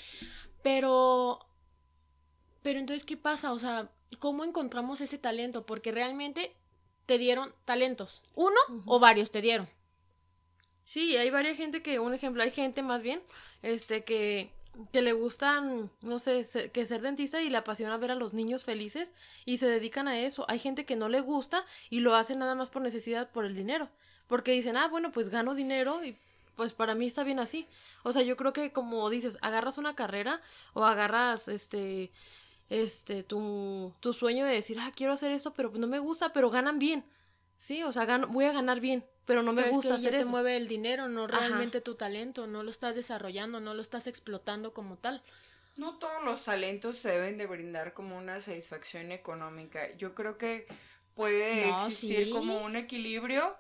pero 0.63 1.47
pero 2.63 2.79
entonces, 2.79 3.05
¿qué 3.05 3.17
pasa? 3.17 3.53
O 3.53 3.59
sea, 3.59 3.91
¿cómo 4.19 4.45
encontramos 4.45 5.01
ese 5.01 5.19
talento? 5.19 5.67
Porque 5.67 5.93
realmente 5.93 6.55
te 7.07 7.19
dieron 7.19 7.53
talentos. 7.65 8.23
¿Uno 8.35 8.59
o 8.87 8.99
varios 8.99 9.31
te 9.31 9.41
dieron? 9.43 9.69
Sí, 10.85 11.17
hay 11.17 11.31
varias 11.31 11.57
gente 11.57 11.83
que, 11.83 11.99
un 11.99 12.15
ejemplo, 12.15 12.43
hay 12.43 12.51
gente 12.51 12.83
más 12.83 13.03
bien, 13.03 13.23
este, 13.63 14.05
que, 14.05 14.51
que 14.93 15.03
le 15.03 15.13
gustan, 15.13 15.91
no 16.01 16.19
sé, 16.19 16.45
que 16.73 16.87
ser 16.87 17.03
dentista 17.03 17.41
y 17.41 17.51
le 17.51 17.57
apasiona 17.57 17.97
ver 17.97 18.11
a 18.11 18.15
los 18.17 18.35
niños 18.35 18.65
felices 18.65 19.13
y 19.45 19.59
se 19.59 19.67
dedican 19.67 20.09
a 20.09 20.19
eso. 20.21 20.45
Hay 20.49 20.59
gente 20.59 20.85
que 20.85 20.97
no 20.97 21.09
le 21.09 21.21
gusta 21.21 21.65
y 21.91 22.01
lo 22.01 22.15
hace 22.15 22.37
nada 22.37 22.55
más 22.55 22.71
por 22.71 22.83
necesidad, 22.83 23.31
por 23.31 23.45
el 23.45 23.55
dinero. 23.55 23.89
porque 24.29 24.53
dicen, 24.53 24.77
ah, 24.77 24.89
bueno, 24.89 25.13
pues 25.13 25.29
gano 25.29 25.55
dinero 25.55 26.03
y 26.05 26.17
pues 26.57 26.75
para 26.75 26.95
mí 26.95 27.07
está 27.07 27.25
bien 27.25 27.39
así. 27.39 27.67
O 28.03 28.13
sea, 28.13 28.23
yo 28.23 28.37
creo 28.37 28.53
que 28.53 28.73
como 28.73 29.09
dices, 29.11 29.39
agarras 29.43 29.79
una 29.79 29.95
carrera 29.95 30.41
o 30.75 30.85
agarras 30.85 31.49
este 31.49 32.11
este 32.73 33.23
tu, 33.23 33.93
tu 34.01 34.15
sueño 34.15 34.45
de 34.47 34.55
decir, 34.55 34.79
ah, 34.81 34.91
quiero 34.95 35.13
hacer 35.13 35.31
esto, 35.31 35.53
pero 35.53 35.71
no 35.75 35.87
me 35.87 35.99
gusta, 35.99 36.33
pero 36.33 36.51
ganan 36.51 36.79
bien. 36.79 37.05
Sí, 37.59 37.83
o 37.83 37.93
sea, 37.93 38.07
gano, 38.07 38.27
voy 38.29 38.47
a 38.47 38.53
ganar 38.53 38.81
bien, 38.81 39.05
pero 39.25 39.43
no 39.43 39.53
me 39.53 39.69
gusta 39.69 39.97
es 39.97 40.03
que 40.03 40.11
te 40.11 40.25
mueve 40.25 40.57
el 40.57 40.67
dinero, 40.67 41.09
no 41.09 41.27
realmente 41.27 41.81
tu 41.81 41.95
talento, 41.95 42.47
no 42.47 42.63
lo 42.63 42.71
estás 42.71 42.97
desarrollando, 42.97 43.61
no 43.61 43.75
lo 43.75 43.83
estás 43.83 44.07
explotando 44.07 44.73
como 44.73 44.97
tal. 44.97 45.23
No 45.77 45.99
todos 45.99 46.25
los 46.25 46.45
talentos 46.45 46.99
se 46.99 47.11
deben 47.11 47.39
de 47.39 47.47
brindar 47.47 47.93
como 47.93 48.17
una 48.19 48.41
satisfacción 48.41 49.13
económica. 49.13 49.95
Yo 49.97 50.15
creo 50.15 50.39
que 50.39 50.67
puede 51.15 51.69
existir 51.69 52.31
como 52.31 52.63
un 52.63 52.77
equilibrio 52.77 53.57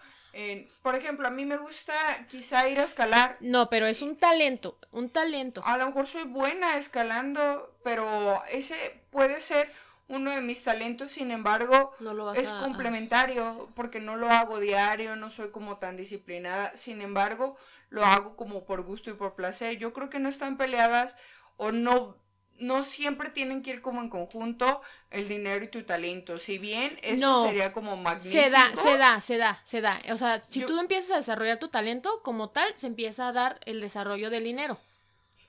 por 0.83 0.95
ejemplo, 0.95 1.29
a 1.29 1.31
mí 1.31 1.45
me 1.45 1.59
gusta 1.59 1.93
quizá 2.31 2.69
ir 2.69 2.81
a 2.81 2.85
escalar. 2.85 3.37
No, 3.41 3.69
pero 3.69 3.87
es 3.87 4.01
un 4.01 4.17
talento, 4.17 4.79
un 4.91 5.11
talento. 5.11 5.63
A 5.65 5.77
lo 5.77 5.87
mejor 5.87 6.07
soy 6.07 6.25
buena 6.25 6.79
escalando, 6.79 7.77
pero 7.85 8.43
ese 8.51 9.02
puede 9.13 9.41
ser 9.41 9.71
uno 10.09 10.33
de 10.33 10.41
mis 10.41 10.65
talentos, 10.65 11.13
sin 11.13 11.31
embargo, 11.31 11.95
es 12.35 12.49
complementario 12.49 13.71
porque 13.77 14.01
no 14.01 14.17
lo 14.17 14.29
hago 14.29 14.59
diario, 14.59 15.15
no 15.15 15.31
soy 15.31 15.51
como 15.51 15.79
tan 15.79 15.97
disciplinada, 15.97 16.77
sin 16.77 17.01
embargo, 17.01 17.57
lo 17.89 18.05
hago 18.05 18.37
como 18.37 18.65
por 18.65 18.83
gusto 18.83 19.11
y 19.11 19.15
por 19.15 19.37
placer. 19.37 19.79
Yo 19.79 19.93
creo 19.93 20.11
que 20.11 20.19
no 20.19 20.29
están 20.29 20.57
peleadas 20.57 21.17
o 21.57 21.71
no 21.71 22.17
no 22.59 22.85
siempre 22.85 23.31
tienen 23.31 23.63
que 23.63 23.71
ir 23.71 23.83
como 23.83 24.01
en 24.01 24.09
conjunto 24.09 24.83
el 25.11 25.29
dinero 25.29 25.65
y 25.65 25.69
tu 25.69 25.83
talento. 25.83 26.39
Si 26.39 26.59
bien 26.59 26.99
eso 27.03 27.45
sería 27.47 27.73
como 27.73 27.97
magnífico. 27.97 28.41
Se 28.41 28.51
da, 28.51 28.71
se 28.77 28.97
da, 28.97 29.21
se 29.21 29.37
da, 29.37 29.61
se 29.65 29.81
da. 29.81 30.01
O 30.11 30.17
sea, 30.17 30.39
si 30.39 30.65
tú 30.65 30.79
empiezas 30.79 31.11
a 31.11 31.17
desarrollar 31.17 31.59
tu 31.59 31.69
talento, 31.69 32.23
como 32.23 32.51
tal, 32.51 32.73
se 32.77 32.87
empieza 32.87 33.29
a 33.29 33.33
dar 33.33 33.61
el 33.65 33.81
desarrollo 33.81 34.31
del 34.31 34.45
dinero. 34.45 34.79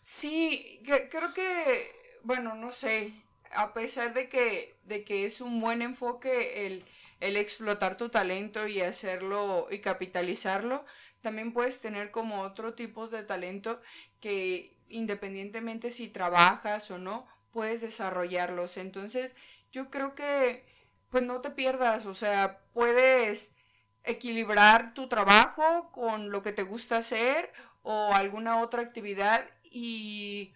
Sí, 0.01 0.81
creo 1.11 1.33
que, 1.33 2.19
bueno, 2.23 2.55
no 2.55 2.71
sé, 2.71 3.13
a 3.55 3.73
pesar 3.73 4.13
de 4.13 4.29
que, 4.29 4.75
de 4.83 5.03
que 5.03 5.25
es 5.25 5.41
un 5.41 5.59
buen 5.59 5.81
enfoque 5.81 6.67
el, 6.67 6.85
el 7.19 7.37
explotar 7.37 7.97
tu 7.97 8.09
talento 8.09 8.67
y 8.67 8.81
hacerlo 8.81 9.67
y 9.71 9.79
capitalizarlo, 9.79 10.85
también 11.21 11.53
puedes 11.53 11.79
tener 11.81 12.11
como 12.11 12.41
otro 12.41 12.73
tipo 12.73 13.07
de 13.07 13.23
talento 13.23 13.81
que 14.19 14.75
independientemente 14.89 15.89
si 15.91 16.07
trabajas 16.07 16.91
o 16.91 16.97
no, 16.97 17.27
puedes 17.51 17.81
desarrollarlos. 17.81 18.77
Entonces, 18.77 19.35
yo 19.71 19.89
creo 19.89 20.15
que 20.15 20.65
pues 21.09 21.23
no 21.23 21.41
te 21.41 21.51
pierdas, 21.51 22.05
o 22.07 22.15
sea, 22.15 22.59
puedes 22.73 23.53
equilibrar 24.03 24.93
tu 24.93 25.07
trabajo 25.07 25.91
con 25.91 26.31
lo 26.31 26.41
que 26.41 26.51
te 26.51 26.63
gusta 26.63 26.97
hacer 26.97 27.53
o 27.83 28.13
alguna 28.13 28.59
otra 28.61 28.81
actividad 28.81 29.47
y 29.63 30.53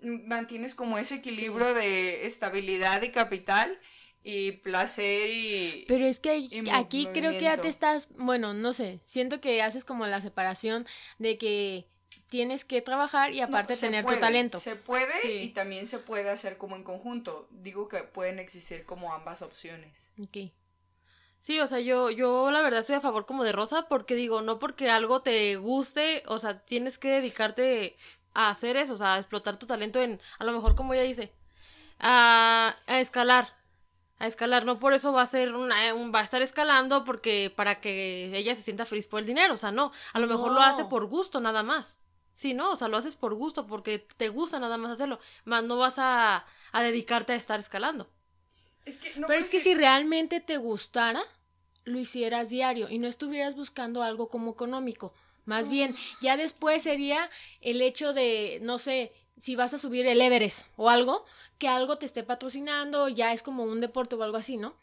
mantienes 0.00 0.74
como 0.74 0.98
ese 0.98 1.16
equilibrio 1.16 1.74
de 1.74 2.26
estabilidad 2.26 3.02
y 3.02 3.10
capital 3.10 3.78
y 4.22 4.52
placer 4.52 5.30
y 5.30 5.84
pero 5.86 6.04
es 6.04 6.20
que 6.20 6.48
aquí 6.72 7.08
creo 7.12 7.32
que 7.32 7.42
ya 7.42 7.56
te 7.56 7.68
estás 7.68 8.08
bueno 8.16 8.54
no 8.54 8.72
sé 8.72 9.00
siento 9.04 9.40
que 9.40 9.62
haces 9.62 9.84
como 9.84 10.06
la 10.06 10.20
separación 10.20 10.86
de 11.18 11.38
que 11.38 11.86
tienes 12.28 12.64
que 12.64 12.82
trabajar 12.82 13.32
y 13.32 13.40
aparte 13.40 13.76
tener 13.76 14.04
tu 14.04 14.16
talento. 14.16 14.58
Se 14.60 14.76
puede 14.76 15.42
y 15.42 15.50
también 15.50 15.86
se 15.86 15.98
puede 15.98 16.30
hacer 16.30 16.56
como 16.56 16.76
en 16.76 16.82
conjunto. 16.82 17.48
Digo 17.50 17.88
que 17.88 17.98
pueden 17.98 18.38
existir 18.38 18.84
como 18.84 19.12
ambas 19.12 19.42
opciones. 19.42 20.10
Ok. 20.22 20.52
Sí, 21.40 21.60
o 21.60 21.66
sea, 21.68 21.78
yo, 21.78 22.10
yo 22.10 22.50
la 22.50 22.62
verdad 22.62 22.80
estoy 22.80 22.96
a 22.96 23.00
favor 23.00 23.24
como 23.24 23.44
de 23.44 23.52
Rosa 23.52 23.86
porque 23.88 24.16
digo, 24.16 24.42
no 24.42 24.58
porque 24.58 24.90
algo 24.90 25.22
te 25.22 25.54
guste, 25.56 26.24
o 26.26 26.38
sea, 26.38 26.64
tienes 26.64 26.98
que 26.98 27.08
dedicarte 27.08 27.96
a 28.36 28.50
hacer 28.50 28.76
eso, 28.76 28.92
o 28.92 28.96
sea, 28.96 29.14
a 29.14 29.18
explotar 29.18 29.56
tu 29.56 29.66
talento 29.66 29.98
en, 29.98 30.20
a 30.38 30.44
lo 30.44 30.52
mejor 30.52 30.76
como 30.76 30.92
ella 30.92 31.02
dice, 31.02 31.32
a, 31.98 32.76
a 32.86 33.00
escalar, 33.00 33.48
a 34.18 34.26
escalar, 34.26 34.66
no 34.66 34.78
por 34.78 34.92
eso 34.92 35.10
va 35.12 35.22
a 35.22 35.26
ser 35.26 35.54
una, 35.54 35.94
un, 35.94 36.14
va 36.14 36.20
a 36.20 36.22
estar 36.22 36.42
escalando 36.42 37.04
porque 37.04 37.50
para 37.56 37.80
que 37.80 38.36
ella 38.36 38.54
se 38.54 38.62
sienta 38.62 38.84
feliz 38.84 39.06
por 39.06 39.20
el 39.20 39.26
dinero, 39.26 39.54
o 39.54 39.56
sea, 39.56 39.72
no, 39.72 39.90
a 40.12 40.18
lo 40.18 40.26
mejor 40.26 40.52
lo 40.52 40.60
hace 40.60 40.84
por 40.84 41.06
gusto 41.06 41.40
nada 41.40 41.62
más. 41.62 41.98
Sí, 42.34 42.52
no, 42.52 42.72
o 42.72 42.76
sea, 42.76 42.88
lo 42.88 42.98
haces 42.98 43.16
por 43.16 43.32
gusto, 43.32 43.66
porque 43.66 43.98
te 43.98 44.28
gusta 44.28 44.60
nada 44.60 44.76
más 44.76 44.90
hacerlo, 44.90 45.18
más 45.46 45.64
no 45.64 45.78
vas 45.78 45.98
a, 45.98 46.44
a 46.72 46.82
dedicarte 46.82 47.32
a 47.32 47.36
estar 47.36 47.58
escalando. 47.58 48.10
Es 48.84 48.98
que, 48.98 49.12
Pero 49.14 49.32
es 49.32 49.48
que, 49.48 49.58
si 49.58 49.74
realmente 49.74 50.40
te 50.40 50.58
gustara, 50.58 51.22
lo 51.84 51.98
hicieras 51.98 52.50
diario 52.50 52.90
y 52.90 52.98
no 52.98 53.08
estuvieras 53.08 53.56
buscando 53.56 54.02
algo 54.02 54.28
como 54.28 54.50
económico. 54.50 55.14
Más 55.46 55.68
bien, 55.68 55.96
ya 56.20 56.36
después 56.36 56.82
sería 56.82 57.30
el 57.60 57.80
hecho 57.80 58.12
de, 58.12 58.58
no 58.62 58.78
sé, 58.78 59.12
si 59.38 59.56
vas 59.56 59.72
a 59.74 59.78
subir 59.78 60.06
el 60.06 60.20
Everest 60.20 60.66
o 60.76 60.90
algo, 60.90 61.24
que 61.58 61.68
algo 61.68 61.98
te 61.98 62.06
esté 62.06 62.22
patrocinando, 62.22 63.08
ya 63.08 63.32
es 63.32 63.42
como 63.42 63.64
un 63.64 63.80
deporte 63.80 64.16
o 64.16 64.22
algo 64.22 64.36
así, 64.36 64.56
¿no? 64.56 64.76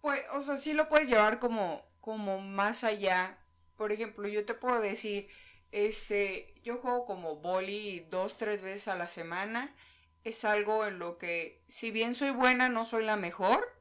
Pues, 0.00 0.20
o 0.34 0.40
sea, 0.40 0.56
sí 0.56 0.72
lo 0.72 0.88
puedes 0.88 1.08
llevar 1.08 1.40
como, 1.40 1.84
como 2.00 2.40
más 2.40 2.84
allá. 2.84 3.38
Por 3.76 3.92
ejemplo, 3.92 4.28
yo 4.28 4.44
te 4.44 4.54
puedo 4.54 4.80
decir, 4.80 5.28
este, 5.72 6.54
yo 6.62 6.78
juego 6.78 7.04
como 7.04 7.36
boli 7.36 8.06
dos, 8.08 8.36
tres 8.36 8.62
veces 8.62 8.88
a 8.88 8.96
la 8.96 9.08
semana. 9.08 9.74
Es 10.22 10.44
algo 10.44 10.86
en 10.86 10.98
lo 10.98 11.18
que, 11.18 11.62
si 11.68 11.90
bien 11.90 12.14
soy 12.14 12.30
buena, 12.30 12.68
no 12.68 12.84
soy 12.84 13.04
la 13.04 13.16
mejor, 13.16 13.75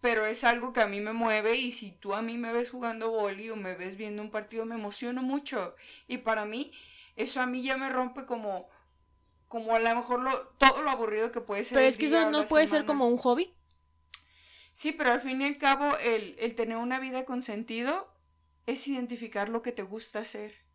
pero 0.00 0.26
es 0.26 0.44
algo 0.44 0.72
que 0.72 0.80
a 0.80 0.86
mí 0.86 1.00
me 1.00 1.12
mueve 1.12 1.56
y 1.56 1.70
si 1.72 1.92
tú 1.92 2.14
a 2.14 2.22
mí 2.22 2.38
me 2.38 2.52
ves 2.52 2.70
jugando 2.70 3.10
boli 3.10 3.50
o 3.50 3.56
me 3.56 3.74
ves 3.74 3.96
viendo 3.96 4.22
un 4.22 4.30
partido, 4.30 4.64
me 4.64 4.74
emociono 4.74 5.22
mucho. 5.22 5.74
Y 6.06 6.18
para 6.18 6.44
mí, 6.44 6.72
eso 7.16 7.40
a 7.40 7.46
mí 7.46 7.62
ya 7.62 7.76
me 7.76 7.90
rompe 7.90 8.24
como, 8.24 8.68
como 9.48 9.74
a 9.74 9.78
lo 9.78 9.94
mejor 9.94 10.20
lo, 10.20 10.48
todo 10.58 10.82
lo 10.82 10.90
aburrido 10.90 11.32
que 11.32 11.40
puede 11.40 11.64
ser. 11.64 11.76
Pero 11.76 11.88
es 11.88 11.96
que 11.98 12.06
eso 12.06 12.30
no 12.30 12.44
puede 12.46 12.66
ser 12.66 12.84
como 12.84 13.08
un 13.08 13.18
hobby. 13.18 13.54
Sí, 14.72 14.92
pero 14.92 15.12
al 15.12 15.20
fin 15.20 15.42
y 15.42 15.44
al 15.44 15.58
cabo, 15.58 15.96
el, 15.98 16.36
el 16.38 16.54
tener 16.54 16.78
una 16.78 16.98
vida 16.98 17.24
con 17.24 17.42
sentido 17.42 18.14
es 18.66 18.86
identificar 18.88 19.48
lo 19.48 19.62
que 19.62 19.72
te 19.72 19.82
gusta 19.82 20.20
hacer 20.20 20.69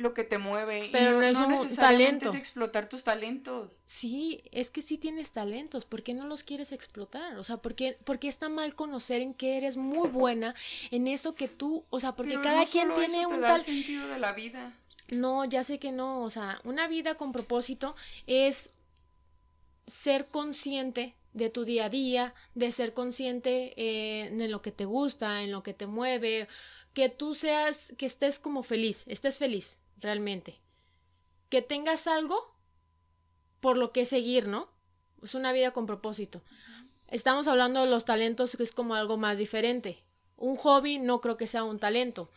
lo 0.00 0.14
que 0.14 0.24
te 0.24 0.38
mueve. 0.38 0.88
Pero 0.92 1.20
no, 1.20 1.22
es 1.22 1.36
un 1.36 1.76
talento. 1.76 2.30
es 2.30 2.34
explotar 2.34 2.88
tus 2.88 3.04
talentos. 3.04 3.80
Sí, 3.84 4.42
es 4.50 4.70
que 4.70 4.80
sí 4.80 4.96
tienes 4.96 5.32
talentos. 5.32 5.84
¿Por 5.84 6.02
qué 6.02 6.14
no 6.14 6.26
los 6.26 6.42
quieres 6.42 6.72
explotar? 6.72 7.36
O 7.36 7.44
sea, 7.44 7.58
¿por 7.58 7.74
qué, 7.74 7.98
está 8.22 8.48
mal 8.48 8.74
conocer 8.74 9.20
en 9.20 9.34
que 9.34 9.58
eres 9.58 9.76
muy 9.76 10.08
buena 10.08 10.54
en 10.90 11.06
eso 11.06 11.34
que 11.34 11.48
tú, 11.48 11.84
o 11.90 12.00
sea, 12.00 12.12
porque 12.12 12.40
cada 12.40 12.64
quien 12.64 12.92
tiene 12.94 13.26
un 13.26 13.42
tal 13.42 13.60
sentido 13.60 14.08
de 14.08 14.18
la 14.18 14.32
vida. 14.32 14.74
No, 15.10 15.44
ya 15.44 15.64
sé 15.64 15.78
que 15.78 15.92
no, 15.92 16.22
o 16.22 16.30
sea, 16.30 16.60
una 16.64 16.88
vida 16.88 17.16
con 17.16 17.32
propósito 17.32 17.94
es 18.26 18.70
ser 19.86 20.28
consciente 20.28 21.14
de 21.32 21.50
tu 21.50 21.64
día 21.64 21.86
a 21.86 21.90
día, 21.90 22.34
de 22.54 22.72
ser 22.72 22.94
consciente 22.94 23.74
eh, 23.76 24.28
en 24.28 24.50
lo 24.50 24.62
que 24.62 24.72
te 24.72 24.84
gusta, 24.84 25.42
en 25.42 25.50
lo 25.50 25.62
que 25.62 25.74
te 25.74 25.86
mueve, 25.86 26.48
que 26.94 27.08
tú 27.08 27.34
seas, 27.34 27.92
que 27.98 28.06
estés 28.06 28.38
como 28.38 28.62
feliz, 28.62 29.02
estés 29.06 29.38
feliz, 29.38 29.78
realmente. 30.00 30.60
Que 31.48 31.62
tengas 31.62 32.06
algo 32.06 32.54
por 33.60 33.76
lo 33.76 33.92
que 33.92 34.06
seguir, 34.06 34.48
¿no? 34.48 34.68
Es 35.22 35.34
una 35.34 35.52
vida 35.52 35.72
con 35.72 35.86
propósito. 35.86 36.42
Estamos 37.08 37.48
hablando 37.48 37.80
de 37.80 37.86
los 37.86 38.04
talentos 38.04 38.56
que 38.56 38.62
es 38.62 38.72
como 38.72 38.94
algo 38.94 39.16
más 39.16 39.38
diferente. 39.38 40.02
Un 40.36 40.56
hobby 40.56 40.98
no 40.98 41.20
creo 41.20 41.36
que 41.36 41.46
sea 41.46 41.64
un 41.64 41.78
talento. 41.78 42.30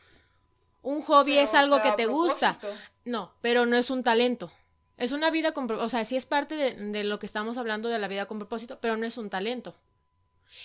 Un 0.81 1.01
hobby 1.01 1.37
es 1.37 1.53
algo 1.53 1.81
que 1.81 1.91
te 1.93 2.07
gusta. 2.07 2.59
No, 3.05 3.33
pero 3.41 3.65
no 3.65 3.77
es 3.77 3.89
un 3.89 4.03
talento. 4.03 4.51
Es 4.97 5.11
una 5.11 5.31
vida 5.31 5.53
con 5.53 5.69
O 5.71 5.89
sea, 5.89 6.03
sí 6.05 6.15
es 6.15 6.25
parte 6.25 6.55
de, 6.55 6.73
de, 6.73 7.03
lo 7.03 7.19
que 7.19 7.25
estamos 7.25 7.57
hablando 7.57 7.89
de 7.89 7.99
la 7.99 8.07
vida 8.07 8.25
con 8.25 8.37
propósito, 8.37 8.79
pero 8.81 8.97
no 8.97 9.05
es 9.05 9.17
un 9.17 9.29
talento. 9.29 9.75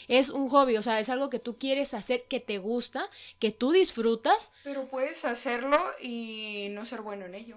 Es 0.09 0.31
un 0.31 0.49
hobby, 0.49 0.77
o 0.77 0.83
sea, 0.83 1.01
es 1.01 1.09
algo 1.09 1.31
que 1.31 1.39
tú 1.39 1.59
quieres 1.59 1.95
hacer, 1.95 2.25
que 2.25 2.41
te 2.41 2.59
gusta, 2.59 3.09
que 3.39 3.53
tú 3.53 3.73
disfrutas. 3.73 4.53
Pero 4.65 4.89
puedes 4.89 5.25
hacerlo 5.25 5.79
y 6.01 6.69
no 6.71 6.87
ser 6.87 7.03
bueno 7.03 7.27
en 7.27 7.35
ello. 7.35 7.57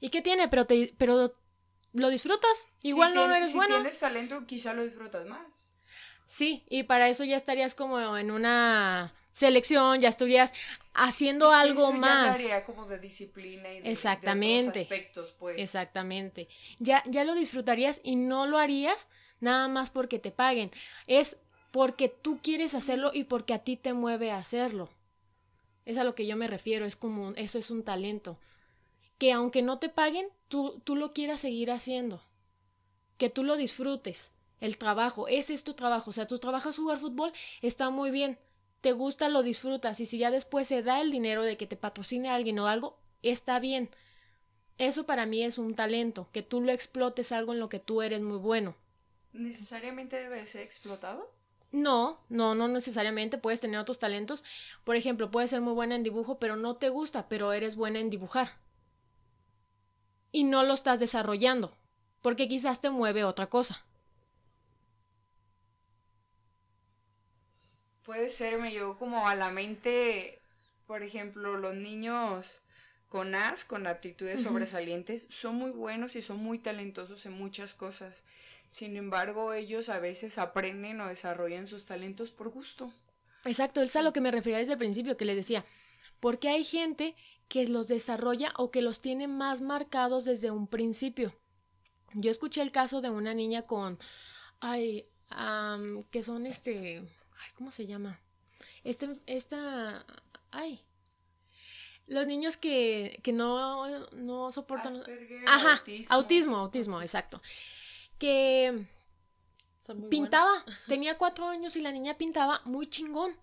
¿Y 0.00 0.10
qué 0.10 0.22
tiene? 0.22 0.48
Pero, 0.48 0.66
te, 0.66 0.94
pero 0.98 1.34
lo 1.92 2.08
disfrutas. 2.08 2.68
Igual 2.82 3.14
no 3.14 3.32
eres 3.34 3.54
bueno. 3.54 3.76
Si 3.76 3.82
tienes 3.82 4.00
talento, 4.00 4.46
quizá 4.46 4.74
lo 4.74 4.84
disfrutas 4.84 5.26
más. 5.26 5.66
Sí, 6.26 6.64
y 6.68 6.84
para 6.84 7.08
eso 7.08 7.24
ya 7.24 7.36
estarías 7.36 7.74
como 7.74 8.16
en 8.16 8.30
una 8.30 9.14
selección, 9.32 10.00
ya 10.00 10.08
estarías 10.08 10.52
haciendo 10.94 11.52
algo 11.52 11.92
más. 11.92 12.40
como 12.66 12.86
de 12.86 12.98
disciplina 12.98 13.72
y 13.72 13.80
de, 13.80 13.90
Exactamente. 13.90 14.82
aspectos, 14.82 15.34
pues. 15.38 15.58
Exactamente. 15.58 16.48
Ya, 16.78 17.02
ya 17.06 17.24
lo 17.24 17.34
disfrutarías 17.34 18.00
y 18.02 18.16
no 18.16 18.46
lo 18.46 18.58
harías 18.58 19.08
nada 19.42 19.68
más 19.68 19.90
porque 19.90 20.18
te 20.18 20.30
paguen. 20.30 20.70
Es 21.06 21.36
porque 21.70 22.08
tú 22.08 22.38
quieres 22.42 22.74
hacerlo 22.74 23.10
y 23.12 23.24
porque 23.24 23.54
a 23.54 23.58
ti 23.58 23.76
te 23.76 23.92
mueve 23.92 24.30
a 24.30 24.38
hacerlo. 24.38 24.88
Es 25.84 25.98
a 25.98 26.04
lo 26.04 26.14
que 26.14 26.26
yo 26.26 26.36
me 26.36 26.46
refiero, 26.46 26.86
es 26.86 26.96
como, 26.96 27.32
eso 27.32 27.58
es 27.58 27.70
un 27.70 27.82
talento. 27.82 28.38
Que 29.18 29.32
aunque 29.32 29.62
no 29.62 29.78
te 29.78 29.88
paguen, 29.88 30.26
tú, 30.48 30.80
tú 30.84 30.96
lo 30.96 31.12
quieras 31.12 31.40
seguir 31.40 31.70
haciendo. 31.70 32.22
Que 33.18 33.30
tú 33.30 33.44
lo 33.44 33.56
disfrutes. 33.56 34.32
El 34.60 34.78
trabajo, 34.78 35.26
ese 35.26 35.54
es 35.54 35.64
tu 35.64 35.74
trabajo. 35.74 36.10
O 36.10 36.12
sea, 36.12 36.26
tú 36.26 36.38
trabajas 36.38 36.76
jugar 36.76 36.98
fútbol, 36.98 37.32
está 37.62 37.90
muy 37.90 38.10
bien. 38.10 38.38
te 38.80 38.92
gusta, 38.92 39.28
lo 39.28 39.42
disfrutas 39.42 40.00
y 40.00 40.06
si 40.06 40.18
ya 40.18 40.30
después 40.30 40.66
se 40.68 40.82
da 40.82 41.00
el 41.00 41.10
dinero 41.10 41.42
de 41.44 41.56
que 41.56 41.66
te 41.66 41.76
patrocine 41.76 42.28
alguien 42.28 42.58
o 42.58 42.66
algo, 42.66 42.98
está 43.22 43.60
bien. 43.60 43.90
Eso 44.78 45.06
para 45.06 45.26
mí 45.26 45.42
es 45.42 45.58
un 45.58 45.74
talento, 45.74 46.28
que 46.32 46.42
tú 46.42 46.60
lo 46.60 46.72
explotes 46.72 47.32
algo 47.32 47.52
en 47.52 47.60
lo 47.60 47.68
que 47.68 47.78
tú 47.78 48.02
eres 48.02 48.20
muy 48.22 48.38
bueno. 48.38 48.74
¿Necesariamente 49.32 50.16
debe 50.16 50.46
ser 50.46 50.62
explotado? 50.62 51.30
No, 51.72 52.20
no, 52.28 52.54
no 52.54 52.68
necesariamente. 52.68 53.38
Puedes 53.38 53.60
tener 53.60 53.80
otros 53.80 53.98
talentos. 53.98 54.44
Por 54.84 54.96
ejemplo, 54.96 55.30
puedes 55.30 55.50
ser 55.50 55.60
muy 55.60 55.72
buena 55.72 55.94
en 55.94 56.02
dibujo, 56.02 56.38
pero 56.38 56.56
no 56.56 56.76
te 56.76 56.90
gusta, 56.90 57.28
pero 57.28 57.52
eres 57.52 57.76
buena 57.76 57.98
en 57.98 58.10
dibujar. 58.10 58.58
Y 60.30 60.44
no 60.44 60.62
lo 60.62 60.74
estás 60.74 61.00
desarrollando, 61.00 61.76
porque 62.20 62.48
quizás 62.48 62.80
te 62.80 62.90
mueve 62.90 63.24
otra 63.24 63.46
cosa. 63.48 63.84
Puede 68.04 68.28
ser, 68.28 68.58
me 68.58 68.72
llegó 68.72 68.98
como 68.98 69.28
a 69.28 69.34
la 69.34 69.50
mente, 69.50 70.40
por 70.86 71.02
ejemplo, 71.02 71.56
los 71.56 71.74
niños 71.74 72.60
con 73.08 73.34
as, 73.34 73.64
con 73.64 73.86
aptitudes 73.86 74.42
sobresalientes, 74.42 75.26
son 75.30 75.56
muy 75.56 75.70
buenos 75.70 76.16
y 76.16 76.22
son 76.22 76.38
muy 76.38 76.58
talentosos 76.58 77.26
en 77.26 77.32
muchas 77.32 77.74
cosas. 77.74 78.24
Sin 78.72 78.96
embargo, 78.96 79.52
ellos 79.52 79.90
a 79.90 80.00
veces 80.00 80.38
aprenden 80.38 80.98
o 81.02 81.08
desarrollan 81.08 81.66
sus 81.66 81.84
talentos 81.84 82.30
por 82.30 82.48
gusto. 82.48 82.90
Exacto, 83.44 83.82
es 83.82 83.94
a 83.96 84.02
lo 84.02 84.14
que 84.14 84.22
me 84.22 84.30
refería 84.30 84.56
desde 84.56 84.72
el 84.72 84.78
principio, 84.78 85.18
que 85.18 85.26
le 85.26 85.34
decía, 85.34 85.66
porque 86.20 86.48
hay 86.48 86.64
gente 86.64 87.14
que 87.48 87.68
los 87.68 87.86
desarrolla 87.86 88.54
o 88.56 88.70
que 88.70 88.80
los 88.80 89.02
tiene 89.02 89.28
más 89.28 89.60
marcados 89.60 90.24
desde 90.24 90.50
un 90.50 90.68
principio. 90.68 91.38
Yo 92.14 92.30
escuché 92.30 92.62
el 92.62 92.72
caso 92.72 93.02
de 93.02 93.10
una 93.10 93.34
niña 93.34 93.66
con, 93.66 93.98
ay, 94.60 95.06
que 96.10 96.22
son 96.22 96.46
este, 96.46 97.00
ay, 97.00 97.50
¿cómo 97.54 97.72
se 97.72 97.86
llama? 97.86 98.22
Este, 98.84 99.10
esta, 99.26 100.06
ay, 100.50 100.80
los 102.06 102.26
niños 102.26 102.56
que, 102.56 103.20
que 103.22 103.34
no, 103.34 103.86
no 104.12 104.50
soportan. 104.50 105.02
Ajá, 105.46 105.72
autismo. 105.72 106.14
autismo, 106.14 106.56
autismo, 106.56 107.02
exacto. 107.02 107.42
Que 108.22 108.86
pintaba, 110.10 110.64
tenía 110.86 111.18
cuatro 111.18 111.48
años 111.48 111.74
y 111.74 111.80
la 111.80 111.90
niña 111.90 112.16
pintaba 112.16 112.60
muy 112.64 112.86
chingón. 112.86 113.36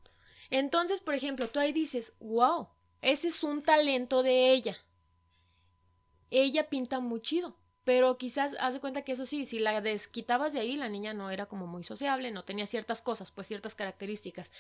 Entonces, 0.50 1.02
por 1.02 1.16
ejemplo, 1.16 1.50
tú 1.50 1.60
ahí 1.60 1.74
dices, 1.74 2.14
wow, 2.22 2.70
ese 3.02 3.28
es 3.28 3.44
un 3.44 3.62
talento 3.62 4.24
de 4.24 4.52
ella. 4.52 4.78
Ella 6.32 6.70
pinta 6.70 7.02
muy 7.02 7.22
chido. 7.22 7.58
Pero 7.84 8.18
quizás 8.18 8.56
haz 8.62 8.74
de 8.74 8.80
cuenta 8.80 9.02
que 9.02 9.12
eso 9.12 9.26
sí, 9.26 9.46
si 9.46 9.60
la 9.60 9.82
desquitabas 9.82 10.54
de 10.54 10.62
ahí, 10.62 10.78
la 10.78 10.88
niña 10.88 11.14
no 11.14 11.30
era 11.30 11.48
como 11.48 11.68
muy 11.68 11.84
sociable, 11.84 12.32
no 12.32 12.46
tenía 12.46 12.68
ciertas 12.68 13.02
cosas, 13.02 13.32
pues 13.32 13.48
ciertas 13.48 13.76
características. 13.76 14.52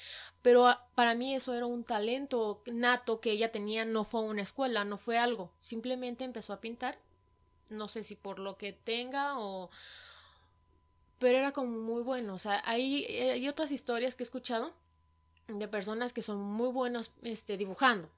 Pero 0.41 0.67
ah, 0.67 0.89
para 0.95 1.15
mí 1.15 1.33
eso 1.33 1.53
era 1.53 1.65
un 1.65 1.85
talento 1.85 2.61
nato 2.65 3.21
que 3.21 3.31
ella 3.31 3.53
tenía, 3.53 3.85
no 3.85 4.03
fue 4.03 4.21
una 4.23 4.41
escuela, 4.41 4.83
no 4.83 4.97
fue 4.97 5.17
algo. 5.17 5.53
Simplemente 5.61 6.25
empezó 6.25 6.51
a 6.51 6.59
pintar. 6.59 6.97
No 7.69 7.87
sé 7.87 8.03
si 8.03 8.15
por 8.15 8.39
lo 8.39 8.57
que 8.57 8.73
tenga 8.73 9.39
o. 9.39 9.69
Pero 11.19 11.37
era 11.37 11.51
como 11.51 11.77
muy 11.77 12.01
bueno. 12.01 12.33
O 12.33 12.39
sea, 12.39 12.61
hay, 12.65 13.05
hay 13.05 13.47
otras 13.47 13.71
historias 13.71 14.15
que 14.15 14.23
he 14.23 14.25
escuchado 14.25 14.73
de 15.47 15.67
personas 15.67 16.13
que 16.13 16.21
son 16.21 16.39
muy 16.39 16.71
buenos 16.71 17.11
este, 17.21 17.57
dibujando, 17.57 18.09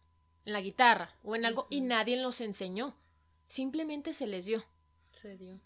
en 0.45 0.53
la 0.53 0.61
guitarra 0.61 1.15
o 1.23 1.35
en 1.35 1.45
algo, 1.45 1.67
y 1.69 1.81
nadie 1.81 2.17
los 2.17 2.41
enseñó. 2.41 2.95
Simplemente 3.47 4.13
se 4.13 4.27
les 4.27 4.45
dio. 4.45 4.63
Se 5.11 5.37
dio. 5.37 5.59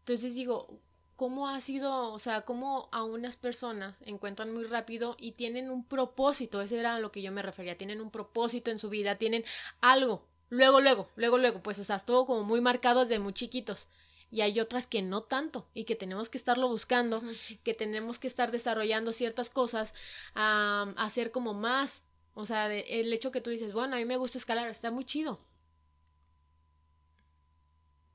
Entonces 0.00 0.34
digo, 0.34 0.80
¿cómo 1.16 1.48
ha 1.48 1.60
sido, 1.60 2.12
o 2.12 2.18
sea, 2.18 2.42
cómo 2.42 2.88
a 2.92 3.04
unas 3.04 3.36
personas 3.36 4.02
encuentran 4.06 4.52
muy 4.52 4.64
rápido 4.64 5.16
y 5.18 5.32
tienen 5.32 5.70
un 5.70 5.84
propósito? 5.84 6.60
Ese 6.62 6.78
era 6.78 6.94
a 6.94 6.98
lo 6.98 7.12
que 7.12 7.22
yo 7.22 7.30
me 7.30 7.42
refería, 7.42 7.78
tienen 7.78 8.00
un 8.00 8.10
propósito 8.10 8.70
en 8.70 8.78
su 8.78 8.88
vida, 8.88 9.16
tienen 9.16 9.44
algo. 9.80 10.26
Luego, 10.48 10.80
luego, 10.80 11.08
luego, 11.16 11.38
luego, 11.38 11.62
pues, 11.62 11.78
o 11.78 11.84
sea, 11.84 11.98
todo 12.00 12.26
como 12.26 12.42
muy 12.42 12.60
marcado 12.60 13.00
desde 13.00 13.18
muy 13.18 13.32
chiquitos. 13.32 13.88
Y 14.30 14.42
hay 14.42 14.60
otras 14.60 14.86
que 14.86 15.02
no 15.02 15.22
tanto 15.22 15.68
y 15.74 15.84
que 15.84 15.96
tenemos 15.96 16.28
que 16.28 16.38
estarlo 16.38 16.68
buscando, 16.68 17.22
que 17.64 17.74
tenemos 17.74 18.18
que 18.18 18.28
estar 18.28 18.52
desarrollando 18.52 19.12
ciertas 19.12 19.50
cosas, 19.50 19.94
a 20.34 20.92
hacer 20.96 21.32
como 21.32 21.52
más. 21.52 22.04
O 22.34 22.44
sea, 22.44 22.72
el 22.72 23.12
hecho 23.12 23.32
que 23.32 23.40
tú 23.40 23.50
dices, 23.50 23.72
bueno, 23.72 23.96
a 23.96 23.98
mí 23.98 24.04
me 24.04 24.16
gusta 24.16 24.38
escalar, 24.38 24.68
está 24.68 24.90
muy 24.90 25.04
chido. 25.04 25.40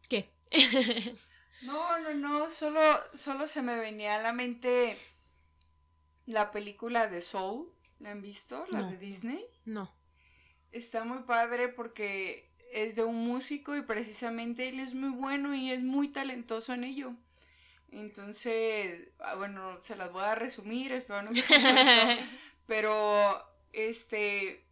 ¿Qué? 0.08 0.30
no, 1.63 1.99
no, 1.99 2.13
no, 2.13 2.49
solo, 2.49 2.82
solo 3.13 3.47
se 3.47 3.62
me 3.62 3.78
venía 3.78 4.15
a 4.15 4.21
la 4.21 4.32
mente 4.32 4.97
la 6.25 6.51
película 6.51 7.08
de 7.08 7.21
Soul. 7.21 7.71
¿La 7.99 8.12
han 8.12 8.21
visto? 8.21 8.65
¿La 8.71 8.84
de 8.84 8.97
Disney? 8.97 9.45
No. 9.63 9.91
Está 10.71 11.06
muy 11.06 11.23
padre 11.23 11.69
porque 11.69 12.49
es 12.76 12.96
de 12.96 13.06
un 13.06 13.16
músico 13.26 13.78
y 13.78 13.84
precisamente 13.84 14.68
él 14.68 14.82
es 14.82 14.94
muy 14.94 15.10
bueno 15.10 15.56
y 15.56 15.72
es 15.72 15.82
muy 15.82 16.10
talentoso 16.10 16.74
en 16.74 16.84
ello. 16.84 17.14
Entonces, 17.90 19.08
ah, 19.20 19.36
bueno, 19.36 19.82
se 19.82 19.96
las 19.96 20.12
voy 20.12 20.24
a 20.24 20.36
resumir, 20.36 20.92
espero 20.92 21.22
no 21.22 21.32
Pero, 22.68 23.50
este, 23.72 24.66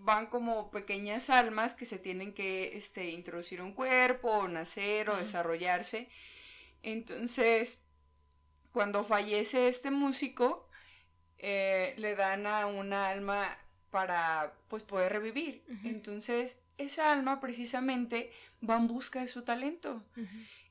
van 0.00 0.26
como 0.26 0.70
pequeñas 0.70 1.30
almas 1.30 1.72
que 1.72 1.86
se 1.86 1.98
tienen 1.98 2.34
que 2.34 2.76
este, 2.76 3.08
introducir 3.08 3.62
un 3.62 3.72
cuerpo, 3.72 4.28
o 4.28 4.48
nacer 4.48 5.08
o 5.08 5.16
desarrollarse. 5.16 6.10
Entonces, 6.82 7.80
cuando 8.72 9.02
fallece 9.02 9.68
este 9.68 9.90
músico, 9.90 10.68
eh, 11.38 11.94
le 11.96 12.16
dan 12.16 12.46
a 12.46 12.66
una 12.66 13.08
alma 13.08 13.56
para 13.90 14.52
pues 14.68 14.82
poder 14.82 15.12
revivir. 15.12 15.64
Entonces, 15.84 16.60
esa 16.78 17.12
alma 17.12 17.40
precisamente 17.40 18.32
va 18.68 18.76
en 18.76 18.86
busca 18.86 19.20
de 19.20 19.28
su 19.28 19.42
talento. 19.42 20.04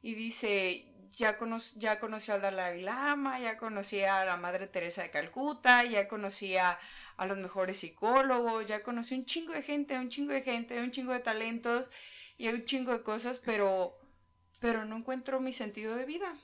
Y 0.01 0.15
dice, 0.15 0.93
ya, 1.11 1.37
ya 1.75 1.99
conocí 1.99 2.31
al 2.31 2.41
Dalai 2.41 2.81
Lama, 2.81 3.39
ya 3.39 3.57
conocí 3.57 4.01
a 4.01 4.25
la 4.25 4.37
Madre 4.37 4.67
Teresa 4.67 5.03
de 5.03 5.11
Calcuta, 5.11 5.83
ya 5.85 6.07
conocía 6.07 6.79
a 7.17 7.25
los 7.25 7.37
mejores 7.37 7.77
psicólogos, 7.77 8.65
ya 8.65 8.83
conocí 8.83 9.15
un 9.15 9.25
chingo 9.25 9.53
de 9.53 9.61
gente, 9.61 9.97
un 9.97 10.09
chingo 10.09 10.33
de 10.33 10.41
gente, 10.41 10.81
un 10.81 10.91
chingo 10.91 11.13
de 11.13 11.19
talentos 11.19 11.91
y 12.37 12.47
un 12.47 12.65
chingo 12.65 12.91
de 12.91 13.03
cosas, 13.03 13.39
pero, 13.39 13.97
pero 14.59 14.85
no 14.85 14.97
encuentro 14.97 15.39
mi 15.39 15.53
sentido 15.53 15.95
de 15.95 16.05
vida. 16.05 16.35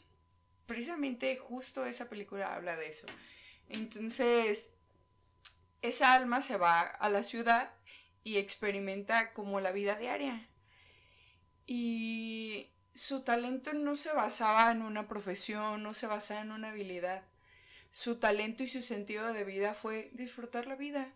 Precisamente 0.67 1.35
justo 1.37 1.85
esa 1.85 2.09
película 2.09 2.53
habla 2.53 2.75
de 2.75 2.89
eso. 2.89 3.07
Entonces, 3.69 4.71
esa 5.81 6.13
alma 6.13 6.41
se 6.41 6.57
va 6.57 6.81
a 6.81 7.09
la 7.09 7.23
ciudad 7.23 7.71
y 8.23 8.37
experimenta 8.37 9.33
como 9.33 9.59
la 9.59 9.71
vida 9.71 9.95
diaria. 9.95 10.47
Y 11.65 12.69
su 12.93 13.21
talento 13.21 13.73
no 13.73 13.95
se 13.95 14.11
basaba 14.11 14.71
en 14.71 14.81
una 14.81 15.07
profesión, 15.07 15.83
no 15.83 15.93
se 15.93 16.07
basaba 16.07 16.41
en 16.41 16.51
una 16.51 16.69
habilidad 16.69 17.23
su 17.91 18.17
talento 18.17 18.63
y 18.63 18.67
su 18.67 18.81
sentido 18.81 19.33
de 19.33 19.43
vida 19.43 19.73
fue 19.73 20.09
disfrutar 20.13 20.67
la 20.67 20.75
vida, 20.75 21.11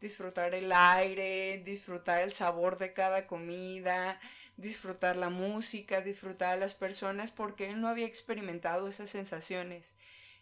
disfrutar 0.00 0.54
el 0.54 0.70
aire, 0.72 1.62
disfrutar 1.64 2.22
el 2.22 2.32
sabor 2.32 2.78
de 2.78 2.92
cada 2.92 3.26
comida, 3.26 4.20
disfrutar 4.56 5.16
la 5.16 5.30
música, 5.30 6.02
disfrutar 6.02 6.54
a 6.54 6.60
las 6.60 6.74
personas, 6.74 7.32
porque 7.32 7.70
él 7.70 7.80
no 7.80 7.88
había 7.88 8.06
experimentado 8.06 8.88
esas 8.88 9.10
sensaciones. 9.10 9.94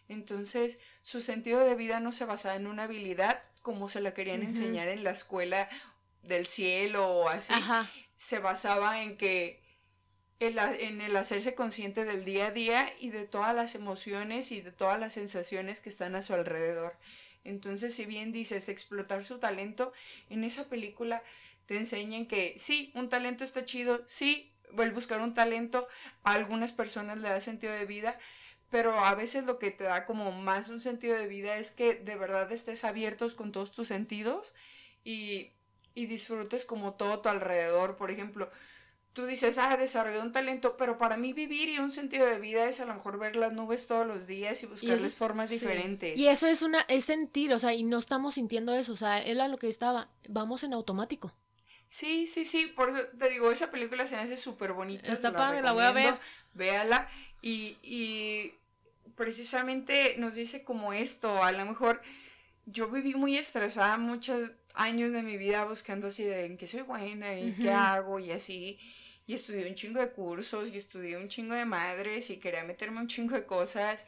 Entonces, 0.09 0.81
su 1.01 1.21
sentido 1.21 1.59
de 1.61 1.75
vida 1.75 1.99
no 1.99 2.11
se 2.11 2.25
basaba 2.25 2.55
en 2.55 2.67
una 2.67 2.83
habilidad 2.83 3.41
como 3.61 3.89
se 3.89 4.01
la 4.01 4.13
querían 4.13 4.41
enseñar 4.41 4.87
en 4.87 5.03
la 5.03 5.11
escuela 5.11 5.69
del 6.23 6.47
cielo 6.47 7.07
o 7.07 7.29
así. 7.29 7.53
Se 8.17 8.39
basaba 8.39 9.01
en 9.01 9.17
que 9.17 9.61
en 10.39 11.01
el 11.01 11.17
hacerse 11.17 11.53
consciente 11.53 12.05
del 12.05 12.23
día 12.23 12.47
a 12.47 12.51
día 12.51 12.93
y 12.99 13.09
de 13.09 13.25
todas 13.25 13.53
las 13.53 13.75
emociones 13.75 14.51
y 14.51 14.61
de 14.61 14.71
todas 14.71 14.99
las 14.99 15.13
sensaciones 15.13 15.81
que 15.81 15.89
están 15.89 16.15
a 16.15 16.21
su 16.21 16.33
alrededor. 16.33 16.97
Entonces, 17.43 17.93
si 17.93 18.05
bien 18.05 18.31
dices 18.31 18.69
explotar 18.69 19.25
su 19.25 19.39
talento, 19.39 19.91
en 20.29 20.43
esa 20.43 20.65
película 20.69 21.23
te 21.65 21.77
enseñan 21.77 22.25
que 22.25 22.55
sí, 22.57 22.91
un 22.95 23.09
talento 23.09 23.43
está 23.43 23.65
chido, 23.65 24.03
sí, 24.07 24.51
el 24.77 24.91
buscar 24.91 25.21
un 25.21 25.33
talento 25.33 25.87
a 26.23 26.33
algunas 26.33 26.71
personas 26.71 27.17
le 27.17 27.29
da 27.29 27.41
sentido 27.41 27.73
de 27.73 27.85
vida, 27.85 28.17
pero 28.69 28.97
a 28.99 29.15
veces 29.15 29.43
lo 29.43 29.59
que 29.59 29.71
te 29.71 29.83
da 29.85 30.05
como 30.05 30.31
más 30.31 30.69
un 30.69 30.79
sentido 30.79 31.17
de 31.17 31.27
vida 31.27 31.57
es 31.57 31.71
que 31.71 31.95
de 31.95 32.15
verdad 32.15 32.51
estés 32.51 32.83
abiertos 32.83 33.35
con 33.35 33.51
todos 33.51 33.71
tus 33.71 33.87
sentidos 33.87 34.55
y, 35.03 35.51
y 35.95 36.05
disfrutes 36.05 36.65
como 36.65 36.93
todo 36.93 37.19
tu 37.19 37.29
alrededor. 37.29 37.97
Por 37.97 38.11
ejemplo, 38.11 38.49
tú 39.13 39.25
dices, 39.25 39.57
ah, 39.57 39.75
desarrollé 39.77 40.19
un 40.19 40.31
talento, 40.31 40.77
pero 40.77 40.97
para 40.97 41.17
mí 41.17 41.33
vivir 41.33 41.69
y 41.69 41.79
un 41.79 41.91
sentido 41.91 42.25
de 42.25 42.39
vida 42.39 42.67
es 42.67 42.79
a 42.79 42.85
lo 42.85 42.93
mejor 42.93 43.19
ver 43.19 43.35
las 43.35 43.51
nubes 43.51 43.87
todos 43.87 44.07
los 44.07 44.27
días 44.27 44.61
y 44.63 44.65
buscarles 44.65 45.15
formas 45.15 45.49
diferentes. 45.49 46.17
Y 46.17 46.27
eso 46.27 46.47
es 46.47 46.61
una, 46.61 46.81
es 46.81 47.05
sentir, 47.05 47.53
o 47.53 47.59
sea, 47.59 47.73
y 47.73 47.83
no 47.83 47.97
estamos 47.97 48.35
sintiendo 48.35 48.73
eso, 48.73 48.93
o 48.93 48.95
sea, 48.95 49.21
era 49.21 49.47
lo 49.47 49.57
que 49.57 49.67
estaba, 49.67 50.09
vamos 50.27 50.63
en 50.63 50.73
automático. 50.73 51.33
Sí, 51.87 52.27
sí, 52.27 52.45
sí, 52.45 52.67
por 52.67 52.89
eso 52.91 53.07
te 53.17 53.29
digo, 53.29 53.51
esa 53.51 53.71
película 53.71 54.05
se 54.05 54.15
me 54.15 54.21
hace 54.21 54.37
súper 54.37 54.73
bonita. 54.73 55.11
Está 55.11 55.33
padre, 55.33 55.61
la 55.61 55.71
voy 55.71 55.83
a 55.83 55.91
ver. 55.91 56.13
Véala. 56.53 57.09
Y, 57.41 57.77
y 57.81 58.53
precisamente 59.15 60.15
nos 60.17 60.35
dice 60.35 60.63
como 60.63 60.93
esto, 60.93 61.43
a 61.43 61.51
lo 61.51 61.65
mejor 61.65 62.01
yo 62.67 62.89
viví 62.89 63.15
muy 63.15 63.37
estresada 63.37 63.97
muchos 63.97 64.51
años 64.73 65.11
de 65.11 65.23
mi 65.23 65.37
vida 65.37 65.65
buscando 65.65 66.07
así 66.07 66.23
de 66.23 66.45
en 66.45 66.57
qué 66.57 66.67
soy 66.67 66.81
buena 66.81 67.37
y 67.37 67.53
qué 67.53 67.71
hago 67.71 68.19
y 68.19 68.31
así. 68.31 68.79
Y 69.27 69.33
estudié 69.33 69.67
un 69.67 69.75
chingo 69.75 69.99
de 69.99 70.11
cursos 70.11 70.69
y 70.69 70.77
estudié 70.77 71.17
un 71.17 71.27
chingo 71.27 71.53
de 71.53 71.65
madres 71.65 72.29
y 72.29 72.37
quería 72.37 72.63
meterme 72.63 72.99
un 72.99 73.07
chingo 73.07 73.35
de 73.35 73.45
cosas. 73.45 74.07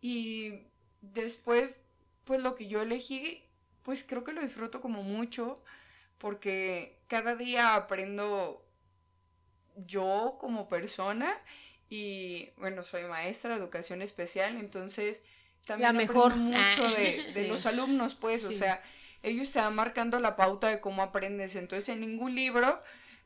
Y 0.00 0.60
después, 1.00 1.70
pues 2.24 2.42
lo 2.42 2.54
que 2.54 2.68
yo 2.68 2.82
elegí, 2.82 3.42
pues 3.82 4.04
creo 4.04 4.24
que 4.24 4.32
lo 4.32 4.42
disfruto 4.42 4.80
como 4.80 5.02
mucho 5.02 5.62
porque 6.18 7.00
cada 7.08 7.34
día 7.34 7.74
aprendo 7.74 8.64
yo 9.86 10.36
como 10.40 10.68
persona 10.68 11.36
y 11.88 12.50
bueno, 12.56 12.84
soy 12.84 13.04
maestra 13.04 13.50
de 13.50 13.60
educación 13.60 14.00
especial, 14.00 14.56
entonces 14.56 15.24
también 15.66 15.96
aprendo 15.96 16.30
mucho 16.30 16.88
de, 16.96 17.26
ah, 17.36 17.40
los 17.48 17.66
alumnos, 17.66 18.14
pues, 18.14 18.44
o 18.44 18.52
sea, 18.52 18.82
ellos 19.22 19.52
te 19.52 19.60
van 19.60 19.74
marcando 19.74 20.18
la 20.20 20.36
pauta 20.36 20.68
de 20.68 20.80
cómo 20.80 21.02
aprendes, 21.02 21.56
entonces 21.56 21.88
en 21.88 22.00
ningún 22.00 22.34
libro 22.34 22.80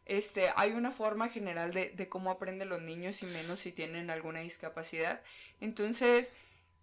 este, 0.05 0.51
hay 0.57 0.73
una 0.73 0.93
forma 0.93 1.29
general 1.29 1.73
de, 1.73 1.91
de 1.91 2.09
cómo 2.09 2.31
aprenden 2.31 2.69
los 2.69 2.83
niños 2.83 3.23
y 3.23 3.27
menos 3.27 3.61
si 3.61 3.73
tienen 3.73 4.11
alguna 4.11 4.41
discapacidad, 4.41 5.23
entonces 5.61 6.35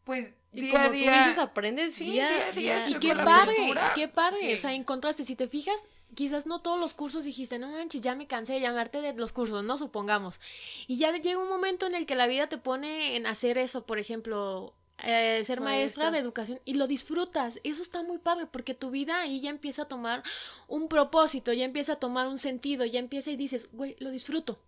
pues 0.04 0.34
y 0.52 0.62
día 0.62 0.84
a 0.84 0.90
día. 0.90 1.42
aprendes 1.42 1.98
día, 1.98 2.48
a 2.48 2.52
día. 2.52 2.90
Y 2.90 2.96
qué 2.96 3.16
padre, 3.16 3.56
qué 3.96 4.08
padre. 4.08 4.54
O 4.54 4.58
sea, 4.58 4.74
encontraste, 4.74 5.24
si 5.24 5.36
te 5.36 5.48
fijas, 5.48 5.84
quizás 6.14 6.46
no 6.46 6.62
todos 6.62 6.80
los 6.80 6.94
cursos 6.94 7.24
dijiste, 7.24 7.58
no 7.58 7.72
manches, 7.72 8.02
ya 8.02 8.16
me 8.16 8.28
cansé 8.28 8.54
de 8.54 8.60
llamarte 8.60 9.02
de 9.02 9.14
los 9.14 9.32
cursos, 9.32 9.64
no 9.64 9.78
supongamos. 9.78 10.40
Y 10.88 10.98
ya 10.98 11.12
llega 11.12 11.40
un 11.40 11.50
momento 11.50 11.88
en 11.88 11.96
el 11.96 12.06
que 12.06 12.16
la 12.16 12.28
vida 12.28 12.48
te 12.48 12.58
pone 12.58 13.16
en 13.16 13.26
hacer 13.26 13.58
eso, 13.58 13.86
por 13.86 13.98
ejemplo, 13.98 14.74
eh, 15.04 15.44
ser 15.44 15.62
maestra. 15.62 16.12
de 16.12 16.20
educación 16.20 16.60
y 16.66 16.76
lo 16.76 16.88
disfrutas. 16.88 17.60
Eso 17.64 17.82
está 17.82 18.04
muy 18.04 18.18
padre 18.18 18.46
porque 18.46 18.74
tu 18.74 18.90
vida 18.90 19.22
ahí 19.22 19.40
ya 19.40 19.50
empieza 19.50 19.84
a 19.84 19.88
tomar 19.88 20.24
un 20.68 20.88
propósito, 20.88 21.54
ya 21.54 21.66
empieza 21.66 21.94
a 21.94 21.96
tomar 21.98 22.28
un 22.28 22.38
sentido, 22.38 22.86
ya 22.86 23.00
empieza 23.00 23.32
y 23.32 23.36
dices, 23.36 23.70
güey, 23.74 23.96
lo 24.00 24.10
disfruto. 24.12 24.60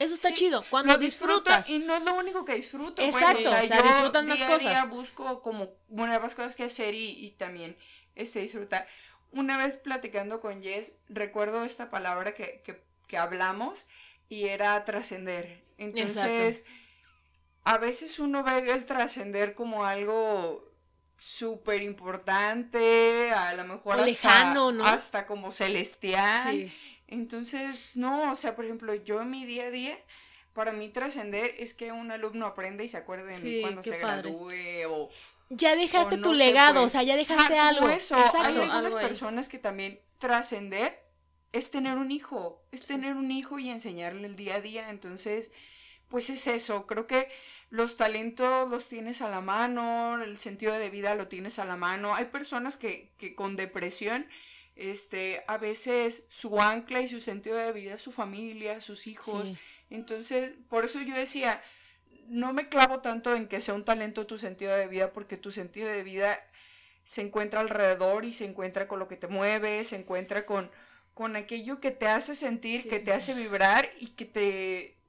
Eso 0.00 0.14
está 0.14 0.32
chido. 0.32 0.64
Cuando 0.70 0.96
disfrutas. 0.96 1.68
y 1.68 1.78
no 1.78 1.94
es 1.94 2.02
lo 2.04 2.14
único 2.14 2.44
que 2.46 2.54
disfruto. 2.54 3.02
Exacto. 3.02 3.50
o 3.50 3.52
sea, 3.52 3.64
yo 3.64 3.82
disfrutan 3.82 4.26
más 4.26 4.42
cosas. 4.42 4.60
Día 4.60 4.84
busco 4.86 5.42
como 5.42 5.68
nuevas 5.88 6.34
cosas 6.34 6.56
que 6.56 6.64
hacer 6.64 6.94
y, 6.94 7.34
también 7.36 7.76
este, 8.14 8.40
disfrutar. 8.40 8.88
Una 9.32 9.58
vez 9.58 9.76
platicando 9.76 10.40
con 10.40 10.62
Jess, 10.62 10.94
recuerdo 11.10 11.64
esta 11.64 11.90
palabra 11.90 12.34
que, 12.34 12.62
que, 13.06 13.18
hablamos 13.18 13.88
y 14.30 14.46
era 14.46 14.82
trascender. 14.86 15.62
Entonces, 15.76 16.64
a 17.64 17.78
veces 17.78 18.18
uno 18.18 18.42
ve 18.42 18.70
el 18.72 18.86
trascender 18.86 19.54
como 19.54 19.84
algo 19.84 20.68
súper 21.16 21.82
importante, 21.82 23.30
a 23.32 23.54
lo 23.54 23.64
mejor 23.64 23.94
hasta, 23.94 24.06
lejano, 24.06 24.72
¿no? 24.72 24.84
hasta 24.86 25.26
como 25.26 25.52
celestial. 25.52 26.50
Sí 26.50 26.72
entonces, 27.10 27.90
no, 27.94 28.30
o 28.30 28.36
sea, 28.36 28.54
por 28.54 28.64
ejemplo, 28.64 28.94
yo 28.94 29.20
en 29.20 29.30
mi 29.30 29.44
día 29.44 29.64
a 29.64 29.70
día, 29.70 29.98
para 30.54 30.72
mí 30.72 30.88
trascender 30.88 31.56
es 31.58 31.74
que 31.74 31.90
un 31.90 32.12
alumno 32.12 32.46
aprenda 32.46 32.84
y 32.84 32.88
se 32.88 32.96
acuerde 32.96 33.36
de 33.36 33.38
mí 33.40 33.60
cuando 33.60 33.82
se 33.82 33.98
gradúe 33.98 34.88
o... 34.88 35.10
Ya 35.48 35.74
dejaste 35.74 36.18
tu 36.18 36.32
legado, 36.32 36.84
o 36.84 36.88
sea, 36.88 37.02
ya 37.02 37.16
dejaste 37.16 37.58
algo. 37.58 37.88
Eso. 37.88 38.16
Hay 38.16 38.56
algunas 38.56 38.94
personas 38.94 39.48
que 39.48 39.58
también 39.58 40.00
trascender 40.18 41.04
es 41.50 41.72
tener 41.72 41.98
un 41.98 42.12
hijo, 42.12 42.62
es 42.70 42.86
tener 42.86 43.16
un 43.16 43.32
hijo 43.32 43.58
y 43.58 43.68
enseñarle 43.68 44.28
el 44.28 44.36
día 44.36 44.56
a 44.56 44.60
día. 44.60 44.90
Entonces, 44.90 45.50
pues 46.08 46.30
es 46.30 46.46
eso, 46.46 46.86
creo 46.86 47.08
que 47.08 47.28
los 47.70 47.96
talentos 47.96 48.68
los 48.68 48.86
tienes 48.86 49.22
a 49.22 49.30
la 49.30 49.40
mano, 49.40 50.20
el 50.22 50.38
sentido 50.38 50.72
de 50.74 50.90
vida 50.90 51.14
lo 51.14 51.28
tienes 51.28 51.58
a 51.58 51.64
la 51.64 51.76
mano. 51.76 52.14
Hay 52.14 52.26
personas 52.26 52.76
que, 52.76 53.12
que 53.16 53.34
con 53.34 53.56
depresión 53.56 54.26
este, 54.76 55.44
a 55.46 55.58
veces 55.58 56.26
su 56.30 56.60
ancla 56.60 57.00
y 57.00 57.08
su 57.08 57.20
sentido 57.20 57.56
de 57.56 57.72
vida 57.72 57.98
su 57.98 58.12
familia, 58.12 58.80
sus 58.80 59.06
hijos. 59.06 59.52
Entonces, 59.90 60.54
por 60.68 60.84
eso 60.84 61.00
yo 61.00 61.14
decía, 61.14 61.62
no 62.28 62.52
me 62.52 62.68
clavo 62.68 63.00
tanto 63.00 63.34
en 63.34 63.46
que 63.46 63.60
sea 63.60 63.74
un 63.74 63.84
talento 63.84 64.26
tu 64.26 64.38
sentido 64.38 64.74
de 64.74 64.86
vida, 64.86 65.12
porque 65.12 65.36
tu 65.36 65.50
sentido 65.50 65.88
de 65.88 66.02
vida 66.02 66.38
se 67.04 67.22
encuentra 67.22 67.60
alrededor 67.60 68.24
y 68.24 68.32
se 68.32 68.44
encuentra 68.46 68.88
con 68.88 68.98
lo 68.98 69.08
que 69.08 69.16
te 69.16 69.26
mueve, 69.26 69.84
se 69.84 69.96
encuentra 69.96 70.46
con, 70.46 70.70
con 71.12 71.36
aquello 71.36 71.80
que 71.80 71.90
te 71.90 72.06
hace 72.06 72.34
sentir, 72.34 72.88
que 72.88 73.00
te 73.00 73.12
hace 73.12 73.34
vibrar 73.34 73.90
y 73.98 74.08
que 74.08 74.24
te 74.24 74.99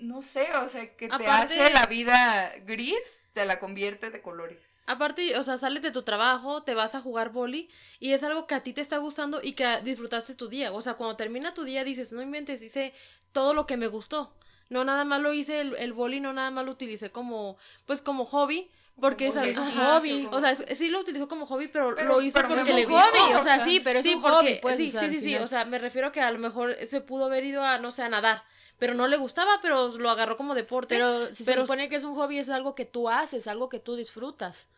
no 0.00 0.22
sé, 0.22 0.48
o 0.62 0.68
sea, 0.68 0.94
que 0.96 1.08
te 1.08 1.26
hace 1.26 1.70
la 1.70 1.86
vida 1.86 2.52
gris, 2.64 3.28
te 3.32 3.44
la 3.44 3.58
convierte 3.58 4.10
de 4.10 4.20
colores. 4.20 4.82
Aparte, 4.86 5.38
o 5.38 5.42
sea, 5.42 5.58
sales 5.58 5.82
de 5.82 5.90
tu 5.90 6.02
trabajo, 6.02 6.62
te 6.62 6.74
vas 6.74 6.94
a 6.94 7.00
jugar 7.00 7.30
boli 7.30 7.70
y 7.98 8.12
es 8.12 8.22
algo 8.22 8.46
que 8.46 8.54
a 8.54 8.62
ti 8.62 8.72
te 8.72 8.80
está 8.80 8.98
gustando 8.98 9.40
y 9.42 9.52
que 9.52 9.80
disfrutaste 9.82 10.34
tu 10.34 10.48
día. 10.48 10.72
O 10.72 10.80
sea, 10.80 10.94
cuando 10.94 11.16
termina 11.16 11.54
tu 11.54 11.64
día 11.64 11.84
dices, 11.84 12.12
no 12.12 12.22
inventes, 12.22 12.62
hice 12.62 12.92
todo 13.32 13.54
lo 13.54 13.66
que 13.66 13.76
me 13.76 13.86
gustó. 13.86 14.34
No 14.68 14.84
nada 14.84 15.04
más 15.04 15.20
lo 15.20 15.32
hice 15.32 15.60
el, 15.60 15.76
el 15.76 15.92
boli, 15.92 16.20
no 16.20 16.32
nada 16.32 16.50
más 16.50 16.64
lo 16.64 16.72
utilicé 16.72 17.10
como, 17.10 17.56
pues 17.86 18.02
como 18.02 18.24
hobby, 18.24 18.70
porque 19.00 19.28
es, 19.28 19.58
un 19.58 19.70
hobby. 19.72 20.26
O 20.30 20.40
sea, 20.40 20.54
sí 20.54 20.88
lo 20.88 21.00
utilizó 21.00 21.28
como 21.28 21.46
hobby, 21.46 21.68
pero, 21.68 21.92
lo 21.92 22.22
hizo 22.22 22.40
porque 22.40 22.72
le 22.72 22.84
gustó. 22.86 22.98
Hobby, 22.98 23.34
o 23.34 23.42
sea, 23.42 23.60
sí, 23.60 23.80
pero 23.80 23.98
es 23.98 24.06
un 24.06 24.20
hobby. 24.20 24.58
Pues, 24.62 24.78
sí, 24.78 24.90
sí, 24.90 25.10
sí, 25.10 25.20
sí. 25.20 25.36
O 25.36 25.46
sea, 25.46 25.66
me 25.66 25.78
refiero 25.78 26.12
que 26.12 26.20
a 26.20 26.30
lo 26.30 26.38
mejor 26.38 26.74
se 26.86 27.00
pudo 27.02 27.26
haber 27.26 27.44
ido 27.44 27.62
a, 27.62 27.78
no 27.78 27.92
sé, 27.92 28.02
a 28.02 28.08
nadar 28.08 28.42
pero 28.78 28.94
no 28.94 29.06
le 29.06 29.16
gustaba, 29.16 29.60
pero 29.62 29.96
lo 29.96 30.10
agarró 30.10 30.36
como 30.36 30.54
deporte. 30.54 30.94
Pero 30.94 31.32
si 31.32 31.44
se 31.44 31.54
supone 31.54 31.88
que 31.88 31.96
es 31.96 32.04
un 32.04 32.14
hobby, 32.14 32.38
es 32.38 32.50
algo 32.50 32.74
que 32.74 32.84
tú 32.84 33.08
haces, 33.08 33.46
algo 33.46 33.68
que 33.68 33.80
tú 33.80 33.96
disfrutas. 33.96 34.68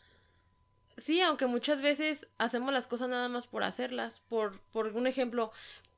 Sí, 0.97 1.21
aunque 1.21 1.47
muchas 1.47 1.81
veces 1.81 2.27
hacemos 2.39 2.73
las 2.73 2.87
cosas 2.87 3.09
nada 3.09 3.29
más 3.29 3.47
por 3.47 3.63
hacerlas. 3.63 4.21
Por, 4.29 4.61
por 4.73 4.89
un 4.89 5.07
ejemplo, 5.07 5.53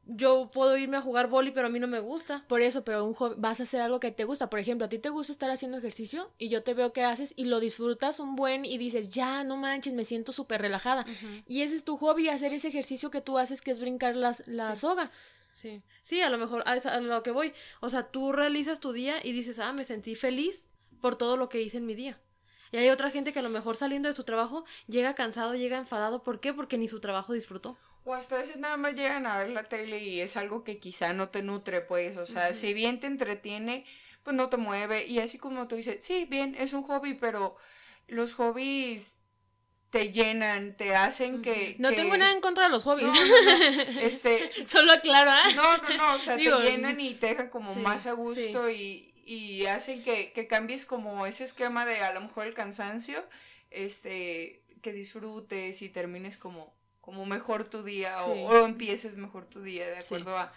yo 0.05 0.51
puedo 0.53 0.77
irme 0.77 0.97
a 0.97 1.03
jugar 1.03 1.29
boli, 1.29 1.51
pero 1.51 1.69
a 1.69 1.71
mí 1.71 1.79
no 1.79 1.87
me 1.87 2.01
gusta. 2.01 2.45
Por 2.49 2.61
eso, 2.61 2.85
pero 2.85 3.05
un 3.05 3.15
vas 3.39 3.61
a 3.61 3.63
hacer 3.63 3.81
algo 3.81 4.01
que 4.01 4.11
te 4.11 4.25
gusta. 4.25 4.51
Por 4.51 4.59
ejemplo, 4.59 4.87
a 4.87 4.89
ti 4.89 4.99
te 4.99 5.09
gusta 5.09 5.33
estar 5.33 5.51
haciendo 5.51 5.79
ejercicio 5.79 6.31
y 6.39 6.49
yo 6.49 6.63
te 6.63 6.75
veo 6.75 6.93
que 6.93 7.05
haces 7.05 7.33
y 7.37 7.45
lo 7.45 7.61
disfrutas 7.61 8.21
un 8.21 8.37
buen 8.37 8.65
y 8.65 8.77
dices, 8.79 9.11
ya, 9.11 9.45
no 9.45 9.57
manches, 9.57 9.95
me 9.95 10.05
siento 10.05 10.33
súper 10.33 10.61
relajada. 10.61 11.05
Y 11.47 11.63
ese 11.63 11.77
es 11.77 11.85
tu 11.85 11.97
hobby, 11.97 12.29
hacer 12.29 12.53
ese 12.53 12.69
ejercicio 12.69 13.11
que 13.11 13.21
tú 13.21 13.39
haces, 13.39 13.63
que 13.63 13.71
es 13.71 13.81
brincar 13.81 14.17
las, 14.17 14.47
la 14.47 14.75
soga. 14.77 15.11
Sí, 15.61 15.83
sí, 16.01 16.23
a 16.23 16.31
lo 16.31 16.39
mejor 16.39 16.63
a, 16.65 16.73
a 16.73 17.01
lo 17.01 17.23
que 17.23 17.33
voy. 17.33 17.53
O 17.81 17.91
sea, 17.91 18.05
tú 18.11 18.33
realizas 18.33 18.81
tu 18.81 18.93
día 18.93 19.17
y 19.23 19.33
dices, 19.33 19.59
ah, 19.59 19.75
me 19.75 19.85
sentí 19.85 20.15
feliz 20.15 20.69
por 21.03 21.17
todo 21.17 21.37
lo 21.37 21.51
que 21.51 21.61
hice 21.61 21.77
en 21.77 21.85
mi 21.85 21.95
día. 21.95 22.19
Y 22.73 22.79
hay 22.79 22.89
otra 22.89 23.11
gente 23.11 23.35
que 23.35 23.41
a 23.41 23.43
lo 23.43 23.51
mejor 23.51 23.77
saliendo 23.77 24.09
de 24.09 24.15
su 24.15 24.25
trabajo 24.25 24.65
llega 24.87 25.15
cansado, 25.15 25.55
llega 25.55 25.77
enfadado. 25.77 26.23
¿Por 26.23 26.41
qué? 26.41 26.55
Porque 26.55 26.79
ni 26.79 26.89
su 26.89 27.01
trabajo 27.01 27.35
disfrutó. 27.35 27.77
O 28.05 28.15
hasta 28.15 28.39
veces 28.39 28.57
nada 28.57 28.79
más 28.79 28.95
llegan 28.95 29.27
a 29.27 29.37
ver 29.37 29.51
la 29.51 29.65
tele 29.65 30.03
y 30.03 30.21
es 30.21 30.39
algo 30.39 30.65
que 30.65 30.79
quizá 30.79 31.13
no 31.13 31.29
te 31.29 31.43
nutre, 31.43 31.83
pues. 31.83 32.17
O 32.17 32.25
sea, 32.25 32.55
si 32.55 32.73
bien 32.73 32.99
te 32.99 33.07
entretiene, 33.07 33.85
pues 34.23 34.35
no 34.35 34.49
te 34.49 34.57
mueve. 34.57 35.07
Y 35.07 35.19
así 35.19 35.37
como 35.37 35.69
tú 35.69 35.77
dices, 35.77 35.99
sí, 36.01 36.25
bien, 36.25 36.55
es 36.55 36.73
un 36.73 36.85
hobby, 36.85 37.13
pero 37.13 37.57
los 38.09 38.33
hobbies 38.33 39.20
te 39.91 40.13
llenan, 40.13 40.77
te 40.77 40.95
hacen 40.95 41.43
que... 41.43 41.75
No 41.79 41.93
tengo 41.93 42.17
nada 42.17 42.33
en 42.33 42.41
contra 42.41 42.65
de 42.65 42.71
los 42.71 42.85
hobbies. 42.85 43.13
este... 44.01 44.67
Solo 44.67 44.93
aclaro, 44.93 45.31
¿eh? 45.31 45.55
No, 45.55 45.77
no, 45.79 45.97
no, 45.97 46.15
o 46.15 46.19
sea, 46.19 46.37
te 46.37 46.45
llenan 46.45 47.01
y 47.01 47.15
te 47.15 47.29
dejan 47.29 47.49
como 47.49 47.75
más 47.75 48.07
a 48.07 48.13
gusto 48.13 48.71
y, 48.71 49.13
y, 49.27 49.67
hacen 49.67 50.03
que, 50.05 50.33
que, 50.33 50.47
cambies 50.47 50.87
como 50.87 51.27
ese 51.27 51.45
esquema 51.45 51.85
de 51.87 52.01
a 52.01 52.13
lo 52.13 52.21
mejor 52.21 52.47
el 52.47 52.55
cansancio, 52.55 53.25
este, 53.71 54.63
que 54.81 54.93
disfrutes 54.93 55.83
y 55.83 55.89
termines 55.89 56.39
como, 56.39 56.73
como 57.01 57.27
mejor 57.27 57.65
tu 57.65 57.83
día 57.83 58.25
o, 58.25 58.33
o 58.33 58.65
empieces 58.65 59.17
mejor 59.17 59.47
tu 59.47 59.61
día 59.61 59.89
de 59.89 59.99
acuerdo 59.99 60.39
a 60.39 60.53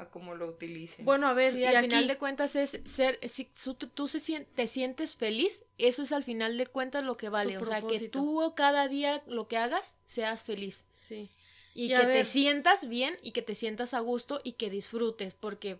a 0.00 0.08
cómo 0.08 0.34
lo 0.34 0.48
utilicen. 0.48 1.04
Bueno, 1.04 1.28
a 1.28 1.34
ver, 1.34 1.54
y 1.54 1.64
al 1.64 1.84
final 1.84 2.08
de 2.08 2.16
cuentas 2.16 2.56
es 2.56 2.80
ser, 2.84 3.18
si 3.28 3.44
tú, 3.44 3.74
tú 3.74 4.08
se, 4.08 4.40
te 4.40 4.66
sientes 4.66 5.16
feliz, 5.16 5.64
eso 5.76 6.02
es 6.02 6.12
al 6.12 6.24
final 6.24 6.56
de 6.56 6.66
cuentas 6.66 7.04
lo 7.04 7.18
que 7.18 7.28
vale. 7.28 7.58
O 7.58 7.64
sea, 7.64 7.82
que 7.82 8.08
tú 8.08 8.54
cada 8.56 8.88
día 8.88 9.22
lo 9.26 9.46
que 9.46 9.58
hagas, 9.58 9.94
seas 10.06 10.42
feliz. 10.42 10.86
Sí. 10.96 11.30
Y, 11.74 11.88
que 11.88 11.98
te 11.98 12.24
sientas 12.24 12.88
bien 12.88 13.16
y 13.22 13.32
que 13.32 13.42
te 13.42 13.54
sientas 13.54 13.94
a 13.94 14.00
gusto 14.00 14.40
y 14.42 14.52
que 14.52 14.70
disfrutes, 14.70 15.34
porque... 15.34 15.78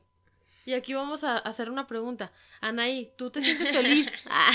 Y 0.67 0.75
aquí 0.75 0.93
vamos 0.93 1.25
a 1.25 1.39
hacer 1.39 1.71
una 1.71 1.87
pregunta. 1.87 2.31
Anaí, 2.61 3.11
¿tú 3.17 3.31
te 3.31 3.43
sientes 3.43 3.71
feliz? 3.77 4.13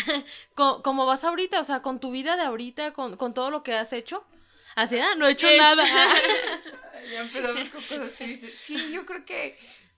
¿Cómo 0.56 1.08
vas 1.08 1.24
ahorita? 1.24 1.60
O 1.60 1.64
sea, 1.64 1.82
con 1.82 2.00
tu 2.00 2.12
vida 2.12 2.38
de 2.38 2.44
ahorita, 2.44 2.94
con, 2.94 3.18
con 3.18 3.34
todo 3.34 3.50
lo 3.50 3.64
que 3.64 3.74
has 3.74 3.92
hecho. 3.92 4.24
Así, 4.76 5.00
ah, 5.00 5.16
no 5.18 5.28
he 5.28 5.32
hecho 5.32 5.48
nada. 5.58 5.84
ya 7.12 7.22
empezamos 7.22 7.70
con 7.70 7.82
cosas 7.82 8.16
tristes. 8.16 8.58
Sí, 8.58 8.92
yo 8.92 9.06
creo 9.06 9.26
que, 9.26 9.58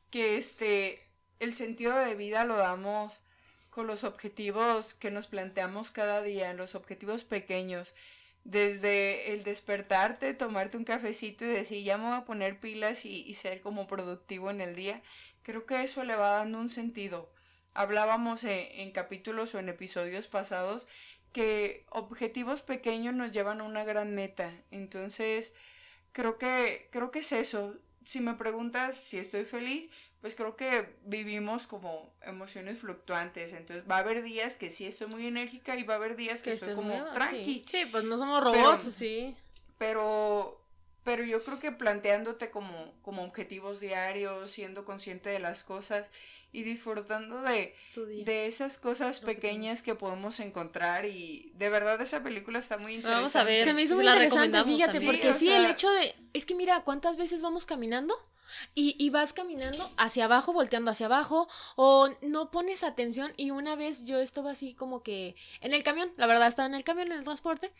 que 0.09 0.37
este, 0.37 1.01
el 1.39 1.55
sentido 1.55 1.97
de 1.97 2.15
vida 2.15 2.45
lo 2.45 2.57
damos 2.57 3.23
con 3.69 3.87
los 3.87 4.03
objetivos 4.03 4.93
que 4.95 5.11
nos 5.11 5.27
planteamos 5.27 5.91
cada 5.91 6.21
día, 6.21 6.53
los 6.53 6.75
objetivos 6.75 7.23
pequeños. 7.23 7.95
Desde 8.43 9.33
el 9.33 9.43
despertarte, 9.43 10.33
tomarte 10.33 10.77
un 10.77 10.85
cafecito 10.85 11.43
y 11.43 11.49
decir, 11.49 11.83
ya 11.83 11.97
me 11.97 12.05
voy 12.05 12.17
a 12.17 12.25
poner 12.25 12.59
pilas 12.59 13.05
y, 13.05 13.23
y 13.23 13.33
ser 13.33 13.61
como 13.61 13.87
productivo 13.87 14.49
en 14.49 14.61
el 14.61 14.75
día, 14.75 15.03
creo 15.43 15.65
que 15.65 15.83
eso 15.83 16.03
le 16.03 16.15
va 16.15 16.31
dando 16.31 16.59
un 16.59 16.69
sentido. 16.69 17.31
Hablábamos 17.73 18.43
en, 18.45 18.67
en 18.79 18.91
capítulos 18.91 19.53
o 19.53 19.59
en 19.59 19.69
episodios 19.69 20.27
pasados 20.27 20.87
que 21.33 21.85
objetivos 21.89 22.61
pequeños 22.61 23.13
nos 23.13 23.31
llevan 23.31 23.61
a 23.61 23.65
una 23.65 23.83
gran 23.83 24.15
meta. 24.15 24.53
Entonces, 24.71 25.53
creo 26.11 26.37
que, 26.37 26.89
creo 26.91 27.11
que 27.11 27.19
es 27.19 27.31
eso. 27.31 27.75
Si 28.03 28.21
me 28.21 28.33
preguntas 28.35 28.97
si 28.97 29.17
estoy 29.17 29.45
feliz, 29.45 29.89
pues 30.21 30.35
creo 30.35 30.55
que 30.55 30.95
vivimos 31.03 31.67
como 31.67 32.13
emociones 32.21 32.79
fluctuantes. 32.79 33.53
Entonces 33.53 33.85
va 33.89 33.97
a 33.97 33.99
haber 33.99 34.23
días 34.23 34.55
que 34.55 34.69
sí 34.69 34.85
estoy 34.85 35.07
muy 35.07 35.25
enérgica 35.27 35.75
y 35.75 35.83
va 35.83 35.95
a 35.95 35.97
haber 35.97 36.15
días 36.15 36.41
que, 36.41 36.51
estoy 36.51 36.73
como 36.73 36.93
tranqui. 37.13 37.63
Sí. 37.67 37.85
pues 37.91 38.03
no 38.03 38.17
somos 38.17 38.43
robots, 38.43 38.83
sí. 38.83 39.35
Pero, 39.77 40.59
pero 41.03 41.23
yo 41.23 41.43
creo 41.43 41.59
que 41.59 41.71
planteándote 41.71 42.49
como, 42.49 42.93
como 43.03 43.23
objetivos 43.23 43.79
diarios, 43.79 44.49
siendo 44.51 44.85
consciente 44.85 45.29
de 45.29 45.39
las 45.39 45.63
cosas 45.63 46.11
y 46.51 46.63
disfrutando 46.63 47.41
de, 47.41 47.75
de 48.23 48.47
esas 48.47 48.77
cosas 48.77 49.19
pequeñas 49.19 49.83
que 49.83 49.95
podemos 49.95 50.39
encontrar 50.39 51.05
y 51.05 51.51
de 51.55 51.69
verdad 51.69 52.01
esa 52.01 52.23
película 52.23 52.59
está 52.59 52.77
muy 52.77 52.95
interesante. 52.95 53.15
Vamos 53.15 53.35
a 53.35 53.43
ver. 53.43 53.63
Se 53.63 53.73
me 53.73 53.83
hizo 53.83 53.95
muy 53.95 54.07
interesante, 54.07 54.63
fíjate, 54.63 55.01
porque 55.01 55.33
sí, 55.33 55.51
el 55.51 55.65
hecho 55.65 55.89
de, 55.91 56.15
es 56.33 56.45
que 56.45 56.55
mira, 56.55 56.83
¿cuántas 56.83 57.17
veces 57.17 57.41
vamos 57.41 57.65
caminando? 57.65 58.15
Y, 58.73 58.95
y, 58.97 59.09
vas 59.09 59.33
caminando 59.33 59.91
hacia 59.97 60.23
abajo, 60.23 60.53
volteando 60.53 60.89
hacia 60.89 61.07
abajo, 61.07 61.49
o 61.75 62.09
no 62.21 62.49
pones 62.49 62.83
atención. 62.83 63.33
Y 63.35 63.51
una 63.51 63.75
vez 63.75 64.05
yo 64.05 64.19
estaba 64.19 64.51
así 64.51 64.73
como 64.73 65.03
que 65.03 65.35
en 65.59 65.73
el 65.73 65.83
camión, 65.83 66.13
la 66.15 66.27
verdad 66.27 66.47
estaba 66.47 66.65
en 66.65 66.73
el 66.73 66.85
camión, 66.85 67.11
en 67.11 67.17
el 67.17 67.25
transporte, 67.25 67.73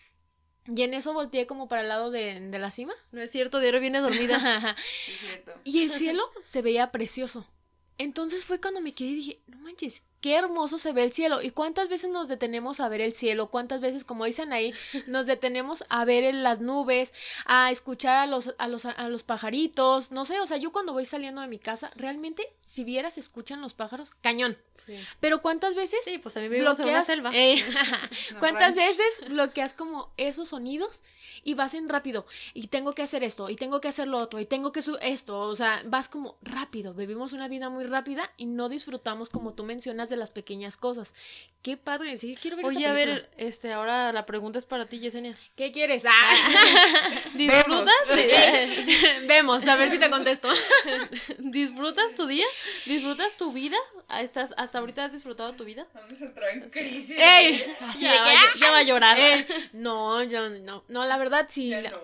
y 0.68 0.84
en 0.84 0.94
eso 0.94 1.14
volteé 1.14 1.48
como 1.48 1.70
para 1.70 1.84
el 1.84 1.88
lado 1.88 2.12
de, 2.12 2.42
de 2.42 2.60
la 2.60 2.70
cima. 2.70 2.94
No 3.12 3.22
es 3.22 3.32
cierto, 3.32 3.62
Diario 3.62 3.80
viene 3.80 4.02
dormida. 4.02 4.36
es 5.08 5.20
cierto. 5.20 5.54
Y 5.64 5.84
el 5.84 5.92
cielo 5.92 6.30
se 6.42 6.62
veía 6.62 6.92
precioso. 6.92 7.48
Entonces 7.98 8.46
fue 8.46 8.62
cuando 8.62 8.82
me 8.82 8.94
quedé 8.94 9.10
y 9.10 9.16
dije, 9.16 9.40
no 9.48 9.58
manches, 9.58 10.04
qué 10.28 10.36
hermoso 10.36 10.78
se 10.78 10.92
ve 10.92 11.04
el 11.04 11.14
cielo. 11.14 11.42
¿Y 11.42 11.52
cuántas 11.52 11.88
veces 11.88 12.10
nos 12.10 12.28
detenemos 12.28 12.82
a 12.82 12.90
ver 12.90 13.00
el 13.00 13.14
cielo? 13.14 13.48
¿Cuántas 13.48 13.80
veces, 13.80 14.04
como 14.04 14.26
dicen 14.26 14.52
ahí, 14.52 14.74
nos 15.08 15.26
detenemos 15.26 15.86
a 15.88 16.04
ver 16.04 16.34
las 16.34 16.60
nubes, 16.60 17.14
a 17.46 17.72
escuchar 17.72 18.18
a 18.18 18.28
los, 18.28 18.54
a 18.58 18.68
los, 18.68 18.86
a 18.86 19.08
los 19.08 19.24
pajaritos? 19.24 20.12
No 20.12 20.26
sé, 20.26 20.42
o 20.42 20.46
sea, 20.46 20.58
yo 20.58 20.74
cuando 20.74 20.92
voy 20.92 21.06
saliendo 21.06 21.40
de 21.40 21.48
mi 21.48 21.60
casa, 21.60 21.92
realmente, 21.96 22.54
si 22.66 22.84
vieras, 22.84 23.18
escuchan 23.18 23.62
los 23.62 23.74
pájaros, 23.74 24.12
cañón. 24.20 24.58
Pero 25.22 25.42
¿cuántas 25.42 25.76
veces? 25.76 26.02
Sí, 26.04 26.18
pues 26.18 26.36
a 26.36 26.42
mí 26.42 26.50
me 26.50 26.60
bloqueas, 26.60 27.08
selva. 27.08 27.32
Eh, 27.34 27.56
¿Cuántas 28.40 28.76
veces 28.76 29.06
bloqueas 29.30 29.74
como 29.74 30.12
esos 30.18 30.50
sonidos 30.50 31.02
y 31.46 31.54
vas 31.54 31.74
en 31.74 31.88
rápido? 31.88 32.26
Y 32.54 32.68
tengo 32.68 32.94
que 32.94 33.02
hacer 33.02 33.24
esto, 33.24 33.50
y 33.50 33.56
tengo 33.56 33.80
que 33.80 33.88
hacer 33.88 34.10
lo 34.10 34.18
otro, 34.18 34.42
y 34.42 34.46
tengo 34.46 34.74
que 34.74 34.82
esto. 35.02 35.40
O 35.40 35.56
sea, 35.56 35.84
vas 35.86 36.10
como 36.10 36.38
rápido. 36.42 36.94
Vivimos 36.94 37.32
una 37.32 37.48
vida 37.48 37.70
muy 37.70 37.86
rápida 37.86 38.30
y 38.36 38.46
no 38.46 38.68
disfrutamos, 38.68 39.30
como 39.30 39.54
tú 39.54 39.64
mencionas, 39.64 40.10
de 40.10 40.17
las 40.18 40.32
pequeñas 40.32 40.78
cosas. 40.78 41.14
Qué 41.68 41.76
padre, 41.76 42.18
sí, 42.18 42.38
quiero 42.42 42.56
ver 42.56 42.66
Oye, 42.66 42.86
a 42.86 42.94
ver, 42.94 43.30
este, 43.36 43.74
ahora 43.74 44.14
la 44.14 44.26
pregunta 44.26 44.58
es 44.58 44.66
para 44.66 44.86
ti, 44.86 45.00
Yesenia. 45.00 45.36
¿Qué 45.58 45.74
quieres? 45.74 46.06
Ah. 46.08 46.34
¿Disfrutas? 47.34 47.94
Vemos, 49.28 49.68
a 49.68 49.76
ver 49.76 49.90
si 49.90 49.98
te 49.98 50.10
contesto. 50.10 50.48
¿Disfrutas 51.40 52.16
tu 52.16 52.26
día? 52.26 52.46
¿Disfrutas 52.86 53.36
tu 53.36 53.52
vida? 53.52 53.76
¿Estás, 54.18 54.54
¿Hasta 54.56 54.80
ahorita 54.80 55.06
has 55.06 55.12
disfrutado 55.12 55.52
tu 55.56 55.66
vida? 55.66 55.86
Vamos 55.94 56.22
a 56.22 56.26
entrar 56.26 56.52
en 56.52 56.70
crisis. 56.70 57.18
¡Ey! 57.20 57.76
Así 57.82 58.06
ya, 58.06 58.22
va, 58.22 58.34
ya, 58.58 58.72
va 58.72 58.78
a 58.78 58.84
llorar. 58.84 59.18
no, 59.74 60.24
yo 60.24 60.50
no. 60.50 60.86
No, 60.88 61.04
la 61.04 61.18
verdad 61.18 61.48
sí. 61.50 61.70
Ya 61.70 61.82
no. 61.82 62.00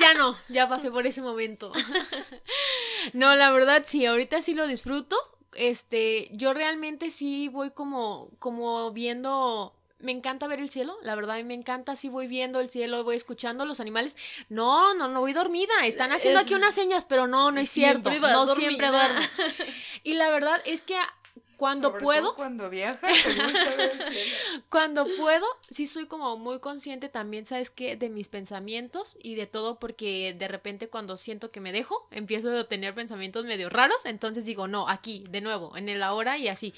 ya 0.00 0.14
no, 0.14 0.38
ya 0.48 0.66
pasé 0.66 0.90
por 0.90 1.06
ese 1.06 1.20
momento. 1.20 1.72
no, 3.12 3.34
la 3.34 3.50
verdad 3.50 3.82
sí, 3.84 4.06
ahorita 4.06 4.40
sí 4.40 4.54
lo 4.54 4.66
disfruto 4.66 5.33
este, 5.56 6.28
yo 6.32 6.52
realmente 6.54 7.10
sí 7.10 7.48
voy 7.48 7.70
como, 7.70 8.30
como 8.38 8.92
viendo 8.92 9.74
me 10.04 10.12
encanta 10.12 10.46
ver 10.46 10.60
el 10.60 10.70
cielo, 10.70 10.96
la 11.02 11.14
verdad 11.14 11.42
me 11.44 11.54
encanta, 11.54 11.96
sí 11.96 12.08
voy 12.08 12.26
viendo 12.26 12.60
el 12.60 12.68
cielo, 12.68 13.02
voy 13.04 13.16
escuchando 13.16 13.64
los 13.64 13.80
animales. 13.80 14.16
No, 14.48 14.94
no, 14.94 15.08
no 15.08 15.20
voy 15.20 15.32
dormida, 15.32 15.72
están 15.84 16.12
haciendo 16.12 16.40
aquí 16.40 16.54
unas 16.54 16.74
señas, 16.74 17.06
pero 17.06 17.26
no, 17.26 17.50
no 17.50 17.58
es 17.58 17.70
cierto, 17.70 18.10
no 18.10 18.46
siempre 18.46 18.88
duermo. 18.88 19.20
Y 20.06 20.14
la 20.14 20.28
verdad 20.28 20.60
es 20.66 20.82
que 20.82 20.96
cuando 21.56 21.96
puedo. 21.98 22.34
cuando 22.34 22.68
viajas, 22.68 23.12
cuando 24.68 25.06
puedo, 25.16 25.46
sí 25.70 25.86
soy 25.86 26.06
como 26.06 26.36
muy 26.36 26.58
consciente 26.58 27.08
también, 27.08 27.46
¿sabes 27.46 27.70
qué? 27.70 27.96
De 27.96 28.10
mis 28.10 28.28
pensamientos 28.28 29.16
y 29.22 29.34
de 29.34 29.46
todo, 29.46 29.78
porque 29.78 30.34
de 30.38 30.48
repente 30.48 30.88
cuando 30.88 31.16
siento 31.16 31.50
que 31.50 31.60
me 31.60 31.72
dejo, 31.72 32.08
empiezo 32.10 32.56
a 32.56 32.68
tener 32.68 32.94
pensamientos 32.94 33.44
medio 33.44 33.70
raros, 33.70 34.04
entonces 34.04 34.44
digo, 34.44 34.68
no, 34.68 34.88
aquí, 34.88 35.24
de 35.30 35.40
nuevo, 35.40 35.76
en 35.76 35.88
el 35.88 36.02
ahora 36.02 36.38
y 36.38 36.48
así. 36.48 36.74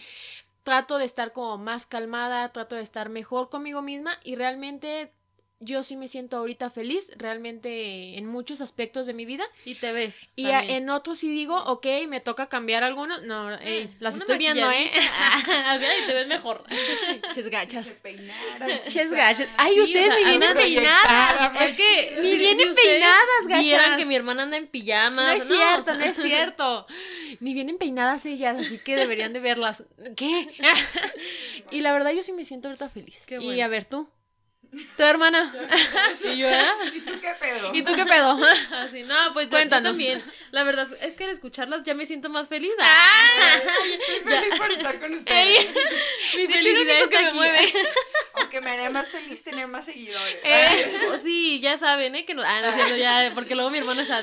Trato 0.62 0.98
de 0.98 1.04
estar 1.04 1.32
como 1.32 1.58
más 1.58 1.86
calmada, 1.86 2.52
trato 2.52 2.74
de 2.74 2.82
estar 2.82 3.08
mejor 3.08 3.48
conmigo 3.48 3.82
misma 3.82 4.18
y 4.24 4.34
realmente 4.34 5.15
yo 5.60 5.82
sí 5.82 5.96
me 5.96 6.06
siento 6.06 6.36
ahorita 6.36 6.68
feliz, 6.68 7.10
realmente 7.16 8.18
en 8.18 8.26
muchos 8.26 8.60
aspectos 8.60 9.06
de 9.06 9.14
mi 9.14 9.24
vida. 9.24 9.44
Y 9.64 9.76
te 9.76 9.90
ves. 9.92 10.28
Y 10.36 10.48
en 10.48 10.90
otros 10.90 11.18
sí 11.18 11.30
digo, 11.30 11.56
ok, 11.64 11.86
me 12.08 12.20
toca 12.20 12.48
cambiar 12.48 12.84
algunos. 12.84 13.22
No, 13.22 13.52
ey, 13.58 13.88
ah, 13.90 13.96
las 14.00 14.16
estoy 14.16 14.36
viendo, 14.36 14.70
¿eh? 14.70 14.90
y 16.02 16.06
te 16.06 16.12
ves 16.12 16.26
mejor. 16.26 16.64
Ches 17.34 17.48
gachas. 17.48 18.02
Ches 18.88 19.10
gachas. 19.12 19.48
Ay, 19.56 19.80
ustedes 19.80 20.14
ni 20.16 20.24
vienen 20.24 20.54
peinadas. 20.54 21.62
Es 21.62 21.76
que 21.76 22.18
ni 22.20 22.36
vienen 22.36 22.74
peinadas, 22.74 23.46
gachas. 23.48 23.62
Vieran 23.62 23.96
que 23.96 24.04
mi 24.04 24.14
hermana 24.14 24.42
anda 24.42 24.58
en 24.58 24.66
pijama. 24.66 25.28
No 25.28 25.32
es 25.32 25.46
cierto, 25.46 25.94
no 25.94 26.04
es 26.04 26.16
cierto. 26.16 26.86
Ni 27.40 27.54
vienen 27.54 27.78
peinadas 27.78 28.26
ellas, 28.26 28.58
así 28.58 28.78
que 28.78 28.96
deberían 28.96 29.32
de 29.32 29.40
verlas. 29.40 29.84
¿Qué? 30.16 30.48
y 31.70 31.80
la 31.80 31.92
verdad 31.92 32.12
yo 32.12 32.22
sí 32.22 32.32
me 32.32 32.44
siento 32.44 32.68
ahorita 32.68 32.90
feliz. 32.90 33.24
Qué 33.26 33.38
bueno. 33.38 33.54
Y 33.54 33.60
a 33.62 33.68
ver 33.68 33.86
tú. 33.86 34.08
Tu 34.96 35.02
hermana. 35.02 35.54
¿Y 36.24 36.36
yo, 36.36 36.48
¿eh? 36.48 36.66
¿Y 36.94 37.00
tú 37.00 37.12
qué 37.20 37.34
pedo? 37.40 37.74
¿Y 37.74 37.82
tú 37.82 37.94
qué 37.94 38.04
pedo? 38.04 38.38
Así, 38.72 39.02
no, 39.02 39.32
pues 39.32 39.48
Cuéntanos. 39.48 39.92
también. 39.92 40.22
La 40.50 40.64
verdad 40.64 40.88
es 41.02 41.14
que 41.14 41.24
al 41.24 41.30
escucharlas 41.30 41.82
ya 41.84 41.94
me 41.94 42.06
siento 42.06 42.28
más 42.28 42.48
feliz. 42.48 42.72
¡Ah! 42.80 43.58
Estoy 43.84 44.34
feliz 44.34 44.58
por 44.58 44.72
estar 44.72 45.00
con 45.00 45.14
ustedes. 45.18 45.66
Mi 46.36 46.46
felicidad 46.46 47.08
que 47.08 47.18
me 47.18 47.32
mueve. 47.32 47.72
Aunque 48.34 48.60
me 48.60 48.70
haría 48.70 48.90
más 48.90 49.08
feliz 49.08 49.42
tener 49.42 49.66
más 49.66 49.84
seguidores. 49.84 50.38
Eh, 50.42 51.00
oh, 51.12 51.18
sí, 51.18 51.60
ya 51.60 51.78
saben, 51.78 52.14
¿eh? 52.14 52.24
Que 52.24 52.34
no, 52.34 52.42
ah, 52.44 52.60
no, 52.60 52.96
ya, 52.96 53.32
porque 53.34 53.54
luego 53.54 53.70
mi 53.70 53.78
hermana 53.78 54.02
está... 54.02 54.22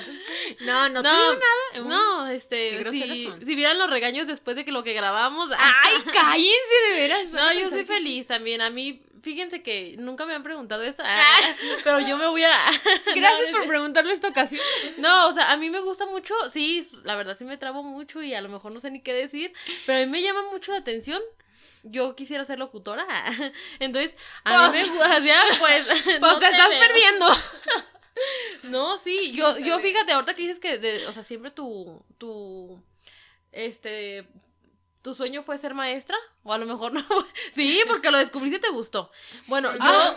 No, 0.62 0.90
no, 0.90 1.02
no, 1.02 1.34
nada. 1.34 1.88
No, 1.88 2.28
este, 2.28 2.84
si, 2.92 3.30
si 3.44 3.56
vieran 3.56 3.78
los 3.78 3.90
regaños 3.90 4.28
después 4.28 4.56
de 4.56 4.66
que 4.66 4.72
lo 4.72 4.84
que 4.84 4.94
grabamos... 4.94 5.50
¡Ay, 5.58 5.96
cállense 6.12 6.76
de 6.90 6.96
veras! 6.96 7.30
No, 7.30 7.54
yo 7.54 7.70
soy 7.70 7.86
feliz 7.86 8.28
también. 8.28 8.62
A 8.62 8.70
mí 8.70 9.02
fíjense 9.24 9.64
que 9.64 9.96
nunca 9.98 10.26
me 10.26 10.34
han 10.34 10.44
preguntado 10.44 10.84
eso, 10.84 11.02
ah, 11.06 11.40
pero 11.84 12.00
yo 12.02 12.18
me 12.18 12.28
voy 12.28 12.44
a... 12.44 12.56
Gracias 13.16 13.50
por 13.50 13.66
preguntarlo 13.66 14.12
esta 14.12 14.28
ocasión. 14.28 14.62
No, 14.98 15.28
o 15.28 15.34
sea, 15.34 15.52
a 15.52 15.58
mí 15.58 15.70
me 15.70 15.80
gusta 15.80 16.06
mucho, 16.06 16.36
sí, 16.52 16.86
la 17.04 17.16
verdad 17.16 17.36
sí 17.38 17.46
me 17.46 17.58
trabo 17.58 17.82
mucho 17.82 18.22
y 18.22 18.34
a 18.34 18.42
lo 18.42 18.50
mejor 18.50 18.72
no 18.72 18.80
sé 18.80 18.92
ni 18.92 19.02
qué 19.02 19.14
decir, 19.14 19.54
pero 19.86 20.00
a 20.00 20.06
mí 20.06 20.12
me 20.12 20.22
llama 20.22 20.44
mucho 20.52 20.72
la 20.74 20.80
atención. 20.80 21.22
Yo 21.86 22.16
quisiera 22.16 22.46
ser 22.46 22.60
locutora. 22.60 23.06
Entonces, 23.80 24.16
a 24.46 24.70
mí 24.70 24.78
me 24.78 24.86
pues, 24.86 24.90
gusta, 24.90 25.22
pues... 25.60 25.86
Pues 26.20 26.40
te, 26.40 26.46
estás 26.46 26.70
perdiendo. 26.70 27.28
No, 28.64 28.98
sí, 28.98 29.34
yo, 29.34 29.58
yo 29.58 29.80
fíjate, 29.80 30.14
ahorita 30.14 30.34
que 30.34 30.44
dices 30.44 30.60
que, 30.60 31.06
o 31.08 31.12
sea, 31.12 31.24
siempre 31.24 31.52
tu, 31.52 32.02
tu, 32.18 32.82
este, 33.52 34.26
¿Tu 35.04 35.14
sueño 35.14 35.44
fue 35.44 35.58
ser 35.58 35.74
maestra? 35.74 36.16
O 36.44 36.54
a 36.54 36.58
lo 36.58 36.66
mejor 36.66 36.94
no. 36.94 37.04
sí, 37.52 37.82
porque 37.90 38.10
lo 38.10 38.18
descubriste 38.18 38.60
y 38.60 38.62
te 38.62 38.70
gustó. 38.70 39.12
Bueno, 39.48 39.70
yo. 39.74 40.16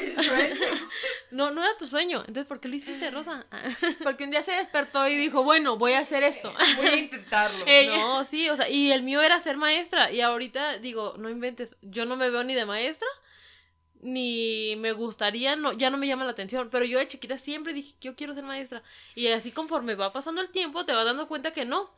no, 1.32 1.50
no 1.50 1.64
era 1.64 1.76
tu 1.76 1.88
sueño. 1.88 2.20
Entonces, 2.20 2.46
¿por 2.46 2.60
qué 2.60 2.68
lo 2.68 2.76
hiciste, 2.76 3.10
Rosa? 3.10 3.46
porque 4.04 4.22
un 4.22 4.30
día 4.30 4.42
se 4.42 4.52
despertó 4.52 5.08
y 5.08 5.16
dijo, 5.16 5.42
bueno, 5.42 5.76
voy 5.76 5.94
a 5.94 5.98
hacer 5.98 6.22
esto. 6.22 6.54
Voy 6.76 6.86
a 6.86 6.96
intentarlo. 6.98 7.66
no, 7.96 8.22
sí, 8.22 8.48
o 8.48 8.54
sea, 8.54 8.68
y 8.68 8.92
el 8.92 9.02
mío 9.02 9.22
era 9.22 9.40
ser 9.40 9.56
maestra. 9.56 10.12
Y 10.12 10.20
ahorita 10.20 10.78
digo, 10.78 11.16
no 11.18 11.30
inventes, 11.30 11.74
yo 11.82 12.06
no 12.06 12.14
me 12.14 12.30
veo 12.30 12.44
ni 12.44 12.54
de 12.54 12.64
maestra, 12.64 13.08
ni 14.02 14.76
me 14.78 14.92
gustaría, 14.92 15.56
no, 15.56 15.72
ya 15.72 15.90
no 15.90 15.98
me 15.98 16.06
llama 16.06 16.24
la 16.24 16.30
atención. 16.30 16.70
Pero 16.70 16.84
yo 16.84 17.00
de 17.00 17.08
chiquita 17.08 17.38
siempre 17.38 17.72
dije, 17.72 17.96
yo 18.00 18.14
quiero 18.14 18.34
ser 18.34 18.44
maestra. 18.44 18.84
Y 19.16 19.26
así 19.26 19.50
conforme 19.50 19.96
va 19.96 20.12
pasando 20.12 20.40
el 20.40 20.50
tiempo, 20.52 20.86
te 20.86 20.92
vas 20.92 21.04
dando 21.04 21.26
cuenta 21.26 21.52
que 21.52 21.64
no. 21.64 21.90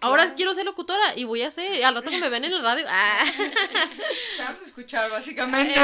Ahora 0.00 0.34
quiero 0.34 0.54
ser 0.54 0.64
locutora 0.64 1.16
y 1.16 1.24
voy 1.24 1.42
a 1.42 1.50
ser, 1.50 1.84
al 1.84 1.94
rato 1.94 2.10
que 2.10 2.18
me 2.18 2.28
ven 2.28 2.44
en 2.44 2.52
la 2.52 2.60
radio. 2.60 2.84
Ah. 2.88 3.24
Vamos 4.38 4.62
a 4.62 4.66
escuchar, 4.66 5.10
básicamente. 5.10 5.74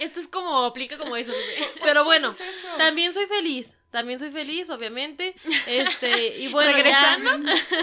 Esto 0.00 0.20
es 0.20 0.28
como, 0.28 0.64
aplica 0.64 0.96
como 0.98 1.16
eso. 1.16 1.32
Pero 1.82 2.04
bueno, 2.04 2.34
también 2.78 3.12
soy 3.12 3.26
feliz. 3.26 3.74
También 3.94 4.18
soy 4.18 4.32
feliz, 4.32 4.68
obviamente. 4.70 5.36
Este, 5.68 6.38
y 6.38 6.48
bueno, 6.52 6.72
regresando, 6.72 7.30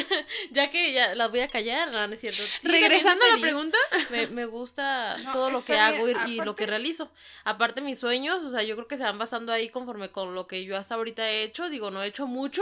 ya, 0.51 0.69
que 0.69 0.91
ya 0.91 1.15
las 1.15 1.31
voy 1.31 1.39
a 1.39 1.47
callar, 1.47 1.89
no, 1.89 2.05
no 2.05 2.13
es 2.13 2.19
cierto. 2.19 2.43
regresando 2.63 3.23
a 3.23 3.37
la 3.37 3.41
pregunta, 3.41 3.77
me, 4.09 4.27
me 4.27 4.45
gusta 4.45 5.15
todo 5.31 5.49
lo 5.49 5.63
que 5.63 5.79
hago 5.79 6.09
y, 6.09 6.41
lo 6.41 6.53
que 6.53 6.65
realizo. 6.65 7.09
Aparte 7.45 7.79
mis 7.79 7.97
sueños, 7.97 8.43
o 8.43 8.49
sea, 8.49 8.61
yo 8.61 8.75
creo 8.75 8.89
que 8.89 8.97
se 8.97 9.03
van 9.03 9.17
basando 9.19 9.53
ahí 9.53 9.69
conforme 9.69 10.11
con 10.11 10.35
lo 10.35 10.47
que 10.47 10.65
yo 10.65 10.75
hasta 10.75 10.95
ahorita 10.95 11.29
he 11.29 11.43
hecho. 11.43 11.69
Digo, 11.69 11.91
no 11.91 12.03
he 12.03 12.07
hecho 12.07 12.27
mucho, 12.27 12.61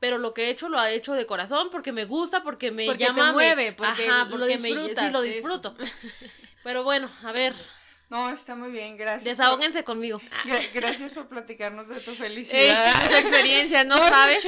pero 0.00 0.18
lo 0.18 0.34
que 0.34 0.46
he 0.46 0.50
hecho 0.50 0.68
lo 0.68 0.82
he 0.82 0.92
hecho 0.92 1.14
de 1.14 1.26
corazón 1.26 1.68
porque 1.70 1.92
me 1.92 2.06
gusta, 2.06 2.42
porque 2.42 2.72
me 2.72 2.92
llama, 2.96 3.30
mueve, 3.30 3.72
porque, 3.72 4.08
lo 4.30 4.46
disfrutas, 4.46 5.06
sí, 5.06 5.12
lo 5.12 5.22
disfruto. 5.22 5.76
pero 6.64 6.82
bueno, 6.82 7.08
a 7.22 7.30
ver, 7.30 7.54
No, 8.10 8.28
está 8.28 8.56
muy 8.56 8.72
bien, 8.72 8.96
gracias. 8.96 9.22
Desahóguense 9.22 9.84
conmigo. 9.84 10.20
Gracias 10.74 11.12
por 11.12 11.28
platicarnos 11.28 11.86
de 11.86 12.00
tu 12.00 12.12
felicidad. 12.16 12.92
Tus 13.04 13.16
experiencias, 13.16 13.86
¿no, 13.86 13.96
sabes? 13.98 14.44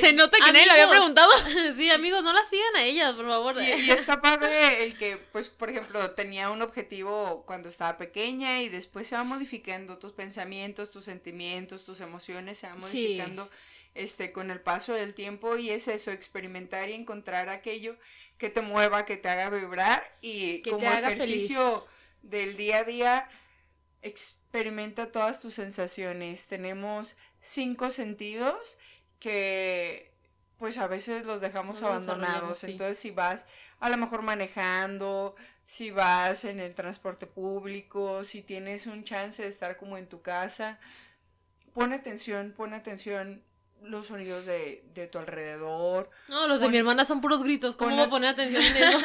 Se 0.00 0.14
nota 0.14 0.38
que 0.38 0.50
nadie 0.50 0.64
le 0.64 0.72
había 0.72 0.88
preguntado. 0.88 1.30
sí, 1.76 1.90
amigos, 1.90 2.24
no 2.24 2.32
la 2.32 2.42
sigan 2.46 2.76
a 2.76 2.82
ellas, 2.82 3.12
por 3.12 3.28
favor. 3.28 3.56
Y, 3.62 3.82
y, 3.82 3.90
está 3.90 4.22
padre 4.22 4.84
el 4.84 4.96
que, 4.96 5.18
pues, 5.18 5.50
por 5.50 5.68
ejemplo, 5.68 6.12
tenía 6.12 6.48
un 6.48 6.62
objetivo 6.62 7.44
cuando 7.46 7.68
estaba 7.68 7.98
pequeña 7.98 8.62
y 8.62 8.70
después 8.70 9.06
se 9.06 9.16
va 9.16 9.22
modificando 9.22 9.98
tus 9.98 10.12
pensamientos, 10.12 10.90
tus 10.90 11.04
sentimientos, 11.04 11.84
tus 11.84 12.00
emociones, 12.00 12.58
se 12.58 12.68
va 12.68 12.74
modificando 12.76 13.50
este, 13.94 14.32
con 14.32 14.50
el 14.50 14.60
paso 14.60 14.94
del 14.94 15.12
tiempo 15.12 15.58
y 15.58 15.68
es 15.68 15.88
eso, 15.88 16.10
experimentar 16.10 16.88
y 16.88 16.94
encontrar 16.94 17.50
aquello 17.50 17.96
que 18.38 18.48
te 18.48 18.62
mueva, 18.62 19.04
que 19.04 19.18
te 19.18 19.28
haga 19.28 19.50
vibrar 19.50 20.02
y 20.22 20.62
como 20.62 20.90
ejercicio 20.90 21.86
del 22.24 22.56
día 22.56 22.78
a 22.78 22.84
día, 22.84 23.28
experimenta 24.02 25.12
todas 25.12 25.40
tus 25.40 25.54
sensaciones. 25.54 26.46
Tenemos 26.46 27.16
cinco 27.40 27.90
sentidos 27.90 28.78
que 29.18 30.12
pues 30.58 30.78
a 30.78 30.86
veces 30.86 31.26
los 31.26 31.40
dejamos 31.40 31.82
abandonados. 31.82 32.64
Entonces 32.64 32.98
si 32.98 33.10
vas 33.10 33.46
a 33.80 33.88
lo 33.88 33.96
mejor 33.96 34.22
manejando, 34.22 35.34
si 35.62 35.90
vas 35.90 36.44
en 36.44 36.60
el 36.60 36.74
transporte 36.74 37.26
público, 37.26 38.24
si 38.24 38.42
tienes 38.42 38.86
un 38.86 39.04
chance 39.04 39.42
de 39.42 39.48
estar 39.48 39.76
como 39.76 39.98
en 39.98 40.06
tu 40.06 40.22
casa, 40.22 40.78
pon 41.72 41.92
atención, 41.92 42.54
pon 42.56 42.72
atención 42.72 43.42
los 43.84 44.08
sonidos 44.08 44.46
de, 44.46 44.84
de 44.94 45.06
tu 45.06 45.18
alrededor. 45.18 46.10
No, 46.28 46.48
los 46.48 46.60
de 46.60 46.68
mi 46.68 46.78
hermana 46.78 47.04
son 47.04 47.20
puros 47.20 47.42
gritos. 47.42 47.76
¿Cómo 47.76 47.94
voy 47.94 48.04
a 48.04 48.10
poner 48.10 48.30
atención 48.30 48.62
en 48.76 48.82
eso? 48.88 48.98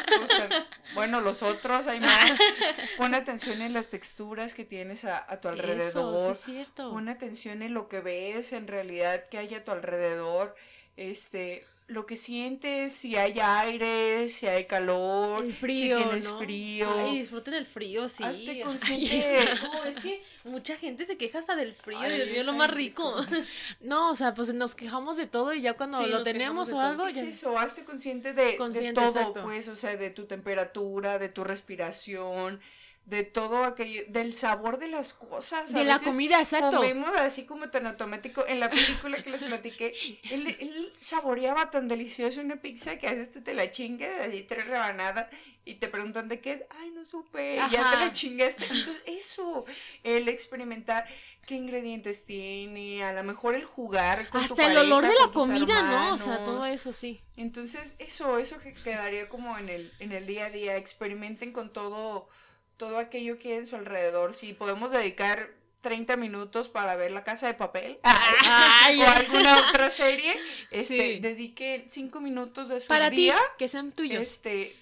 bueno, 0.94 1.20
los 1.20 1.42
otros 1.42 1.86
hay 1.86 2.00
más. 2.00 2.32
Pon 2.96 3.14
atención 3.14 3.62
en 3.62 3.72
las 3.72 3.90
texturas 3.90 4.54
que 4.54 4.64
tienes 4.64 5.04
a, 5.04 5.24
a 5.32 5.40
tu 5.40 5.48
alrededor. 5.48 5.80
Eso, 5.80 6.24
sí 6.26 6.30
es 6.30 6.40
cierto. 6.40 6.90
Pon 6.90 7.08
atención 7.08 7.62
en 7.62 7.74
lo 7.74 7.88
que 7.88 8.00
ves 8.00 8.52
en 8.52 8.66
realidad 8.68 9.28
que 9.28 9.38
hay 9.38 9.54
a 9.54 9.64
tu 9.64 9.72
alrededor. 9.72 10.54
Este, 10.96 11.64
lo 11.90 12.06
que 12.06 12.16
sientes, 12.16 12.92
si 12.92 13.16
hay 13.16 13.40
aire, 13.40 14.28
si 14.28 14.46
hay 14.46 14.66
calor, 14.66 15.44
el 15.44 15.52
frío, 15.52 15.98
si 15.98 16.04
tienes 16.04 16.28
frío. 16.28 16.88
Ay, 16.96 17.18
disfruten 17.18 17.54
el 17.54 17.66
frío, 17.66 18.08
sí. 18.08 18.22
Hazte 18.22 18.60
consciente. 18.60 19.48
no, 19.64 19.84
es 19.84 19.96
que 19.96 20.24
mucha 20.44 20.76
gente 20.76 21.04
se 21.04 21.16
queja 21.16 21.40
hasta 21.40 21.56
del 21.56 21.74
frío, 21.74 22.00
Dios 22.00 22.30
mío, 22.30 22.44
lo 22.44 22.52
más 22.52 22.70
rico. 22.70 23.14
no, 23.80 24.10
o 24.10 24.14
sea, 24.14 24.34
pues 24.34 24.54
nos 24.54 24.76
quejamos 24.76 25.16
de 25.16 25.26
todo 25.26 25.52
y 25.52 25.62
ya 25.62 25.74
cuando 25.74 26.06
lo 26.06 26.22
tenemos 26.22 26.72
o 26.72 26.80
algo. 26.80 27.08
Es 27.08 27.16
eso, 27.16 27.58
hazte 27.58 27.84
consciente 27.84 28.34
de, 28.34 28.56
de 28.56 28.92
todo, 28.92 29.32
pues, 29.42 29.66
o 29.66 29.74
sea, 29.74 29.96
de 29.96 30.10
tu 30.10 30.26
temperatura, 30.26 31.18
de 31.18 31.28
tu 31.28 31.42
respiración, 31.42 32.60
de 33.10 33.24
todo 33.24 33.64
aquello, 33.64 34.04
del 34.08 34.32
sabor 34.32 34.78
de 34.78 34.86
las 34.86 35.12
cosas. 35.12 35.72
De 35.72 35.84
la 35.84 35.98
comida, 35.98 36.38
exacto. 36.38 36.76
Comemos 36.76 37.10
así 37.16 37.44
como 37.44 37.68
tan 37.68 37.88
automático. 37.88 38.46
En 38.46 38.60
la 38.60 38.70
película 38.70 39.20
que 39.20 39.30
les 39.30 39.42
platiqué, 39.42 39.92
él, 40.30 40.56
él 40.60 40.92
saboreaba 41.00 41.70
tan 41.70 41.88
delicioso 41.88 42.40
una 42.40 42.62
pizza 42.62 42.98
que 42.98 43.08
a 43.08 43.10
veces 43.10 43.32
tú 43.32 43.42
te 43.42 43.52
la 43.52 43.70
chingas, 43.72 44.28
así 44.28 44.44
tres 44.44 44.64
rebanadas, 44.68 45.26
y 45.64 45.74
te 45.74 45.88
preguntan 45.88 46.28
de 46.28 46.40
qué 46.40 46.52
es, 46.52 46.62
ay, 46.70 46.92
no 46.92 47.04
supe, 47.04 47.56
y 47.56 47.72
ya 47.72 47.90
te 47.90 47.96
la 47.96 48.12
chingaste. 48.12 48.64
Entonces, 48.64 49.02
eso, 49.06 49.64
el 50.04 50.28
experimentar 50.28 51.04
qué 51.46 51.56
ingredientes 51.56 52.24
tiene, 52.26 53.02
a 53.02 53.12
lo 53.12 53.24
mejor 53.24 53.56
el 53.56 53.64
jugar 53.64 54.28
con 54.30 54.44
Hasta 54.44 54.70
el 54.70 54.78
olor 54.78 55.04
de 55.04 55.14
la 55.14 55.32
comida, 55.32 55.82
¿no? 55.82 56.14
O 56.14 56.18
sea, 56.18 56.44
todo 56.44 56.64
eso 56.64 56.92
sí. 56.92 57.20
Entonces, 57.36 57.96
eso, 57.98 58.38
eso 58.38 58.58
que 58.58 58.72
quedaría 58.72 59.28
como 59.28 59.58
en 59.58 59.68
el, 59.68 59.92
en 59.98 60.12
el 60.12 60.28
día 60.28 60.46
a 60.46 60.50
día, 60.50 60.76
experimenten 60.76 61.52
con 61.52 61.72
todo 61.72 62.28
todo 62.80 62.96
aquello 62.96 63.38
que 63.38 63.52
hay 63.52 63.58
en 63.58 63.66
su 63.66 63.76
alrededor. 63.76 64.32
Si 64.32 64.54
podemos 64.54 64.90
dedicar 64.90 65.50
30 65.82 66.16
minutos 66.16 66.70
para 66.70 66.96
ver 66.96 67.10
la 67.12 67.22
casa 67.22 67.46
de 67.46 67.52
papel 67.52 67.98
o 68.02 69.04
alguna 69.04 69.68
otra 69.68 69.90
serie, 69.90 70.34
este, 70.70 71.20
dedique 71.20 71.84
5 71.88 72.20
minutos 72.22 72.70
de 72.70 72.80
su 72.80 72.88
para 72.88 73.10
día. 73.10 73.34
Ti, 73.34 73.42
que 73.58 73.68
sean 73.68 73.92
tuyos. 73.92 74.22
Este, 74.22 74.74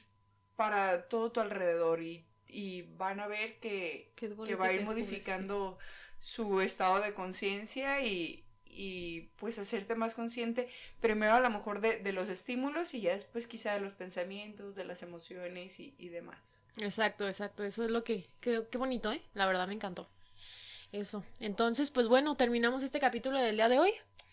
para 0.54 1.08
todo 1.08 1.32
tu 1.32 1.40
alrededor 1.40 2.00
y, 2.00 2.24
y 2.46 2.82
van 2.82 3.18
a 3.18 3.26
ver 3.26 3.58
que, 3.58 4.12
que 4.14 4.28
va 4.54 4.66
a 4.66 4.72
ir 4.72 4.84
modificando 4.84 5.76
su 6.20 6.61
estado 6.61 7.00
de 7.00 7.14
conciencia 7.14 8.00
y, 8.04 8.44
y 8.70 9.31
pues 9.37 9.59
hacerte 9.59 9.94
más 9.94 10.14
consciente 10.14 10.68
primero 11.00 11.35
a 11.35 11.40
lo 11.40 11.50
mejor 11.50 11.81
de, 11.81 11.98
de, 11.98 12.12
los 12.12 12.28
estímulos 12.28 12.94
y 12.94 13.00
ya 13.00 13.14
después 13.14 13.46
quizá 13.46 13.74
de 13.74 13.81
los 13.81 13.94
pensamientos, 13.94 14.76
de 14.76 14.85
las 14.85 15.02
emociones 15.02 15.81
y, 15.81 15.94
y 15.98 16.09
demás. 16.09 16.62
Exacto, 16.78 17.26
exacto, 17.26 17.64
eso 17.64 17.85
es 17.85 17.90
lo 17.90 18.04
que, 18.04 18.28
qué 18.40 18.61
bonito, 18.78 19.12
¿eh? 19.12 19.22
La 19.35 19.46
verdad 19.46 19.66
me 19.66 19.74
encantó. 19.74 20.09
Eso. 20.92 21.24
Entonces, 21.40 21.90
pues 21.90 22.09
bueno, 22.09 22.35
terminamos 22.37 22.83
este 22.83 23.00
capítulo 23.00 23.38
del 23.38 23.57
día 23.57 23.68
de 23.68 23.78
hoy. 23.78 23.92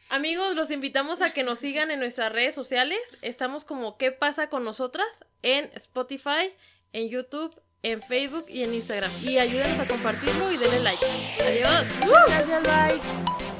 Amigos, 0.09 0.55
los 0.55 0.69
invitamos 0.71 1.21
a 1.21 1.31
que 1.31 1.43
nos 1.43 1.59
sigan 1.59 1.89
en 1.91 1.99
nuestras 1.99 2.31
redes 2.31 2.53
sociales. 2.53 2.99
Estamos 3.21 3.65
como 3.65 3.97
¿Qué 3.97 4.11
pasa 4.11 4.49
con 4.49 4.63
nosotras? 4.63 5.07
En 5.41 5.69
Spotify, 5.73 6.53
en 6.93 7.09
YouTube, 7.09 7.59
en 7.81 8.01
Facebook 8.01 8.45
y 8.47 8.63
en 8.63 8.73
Instagram. 8.73 9.11
Y 9.21 9.39
ayúdenos 9.39 9.79
a 9.79 9.87
compartirlo 9.87 10.51
y 10.51 10.57
denle 10.57 10.79
like. 10.81 11.05
Adiós. 11.41 11.85
Gracias, 12.27 12.63
bye. 12.63 13.54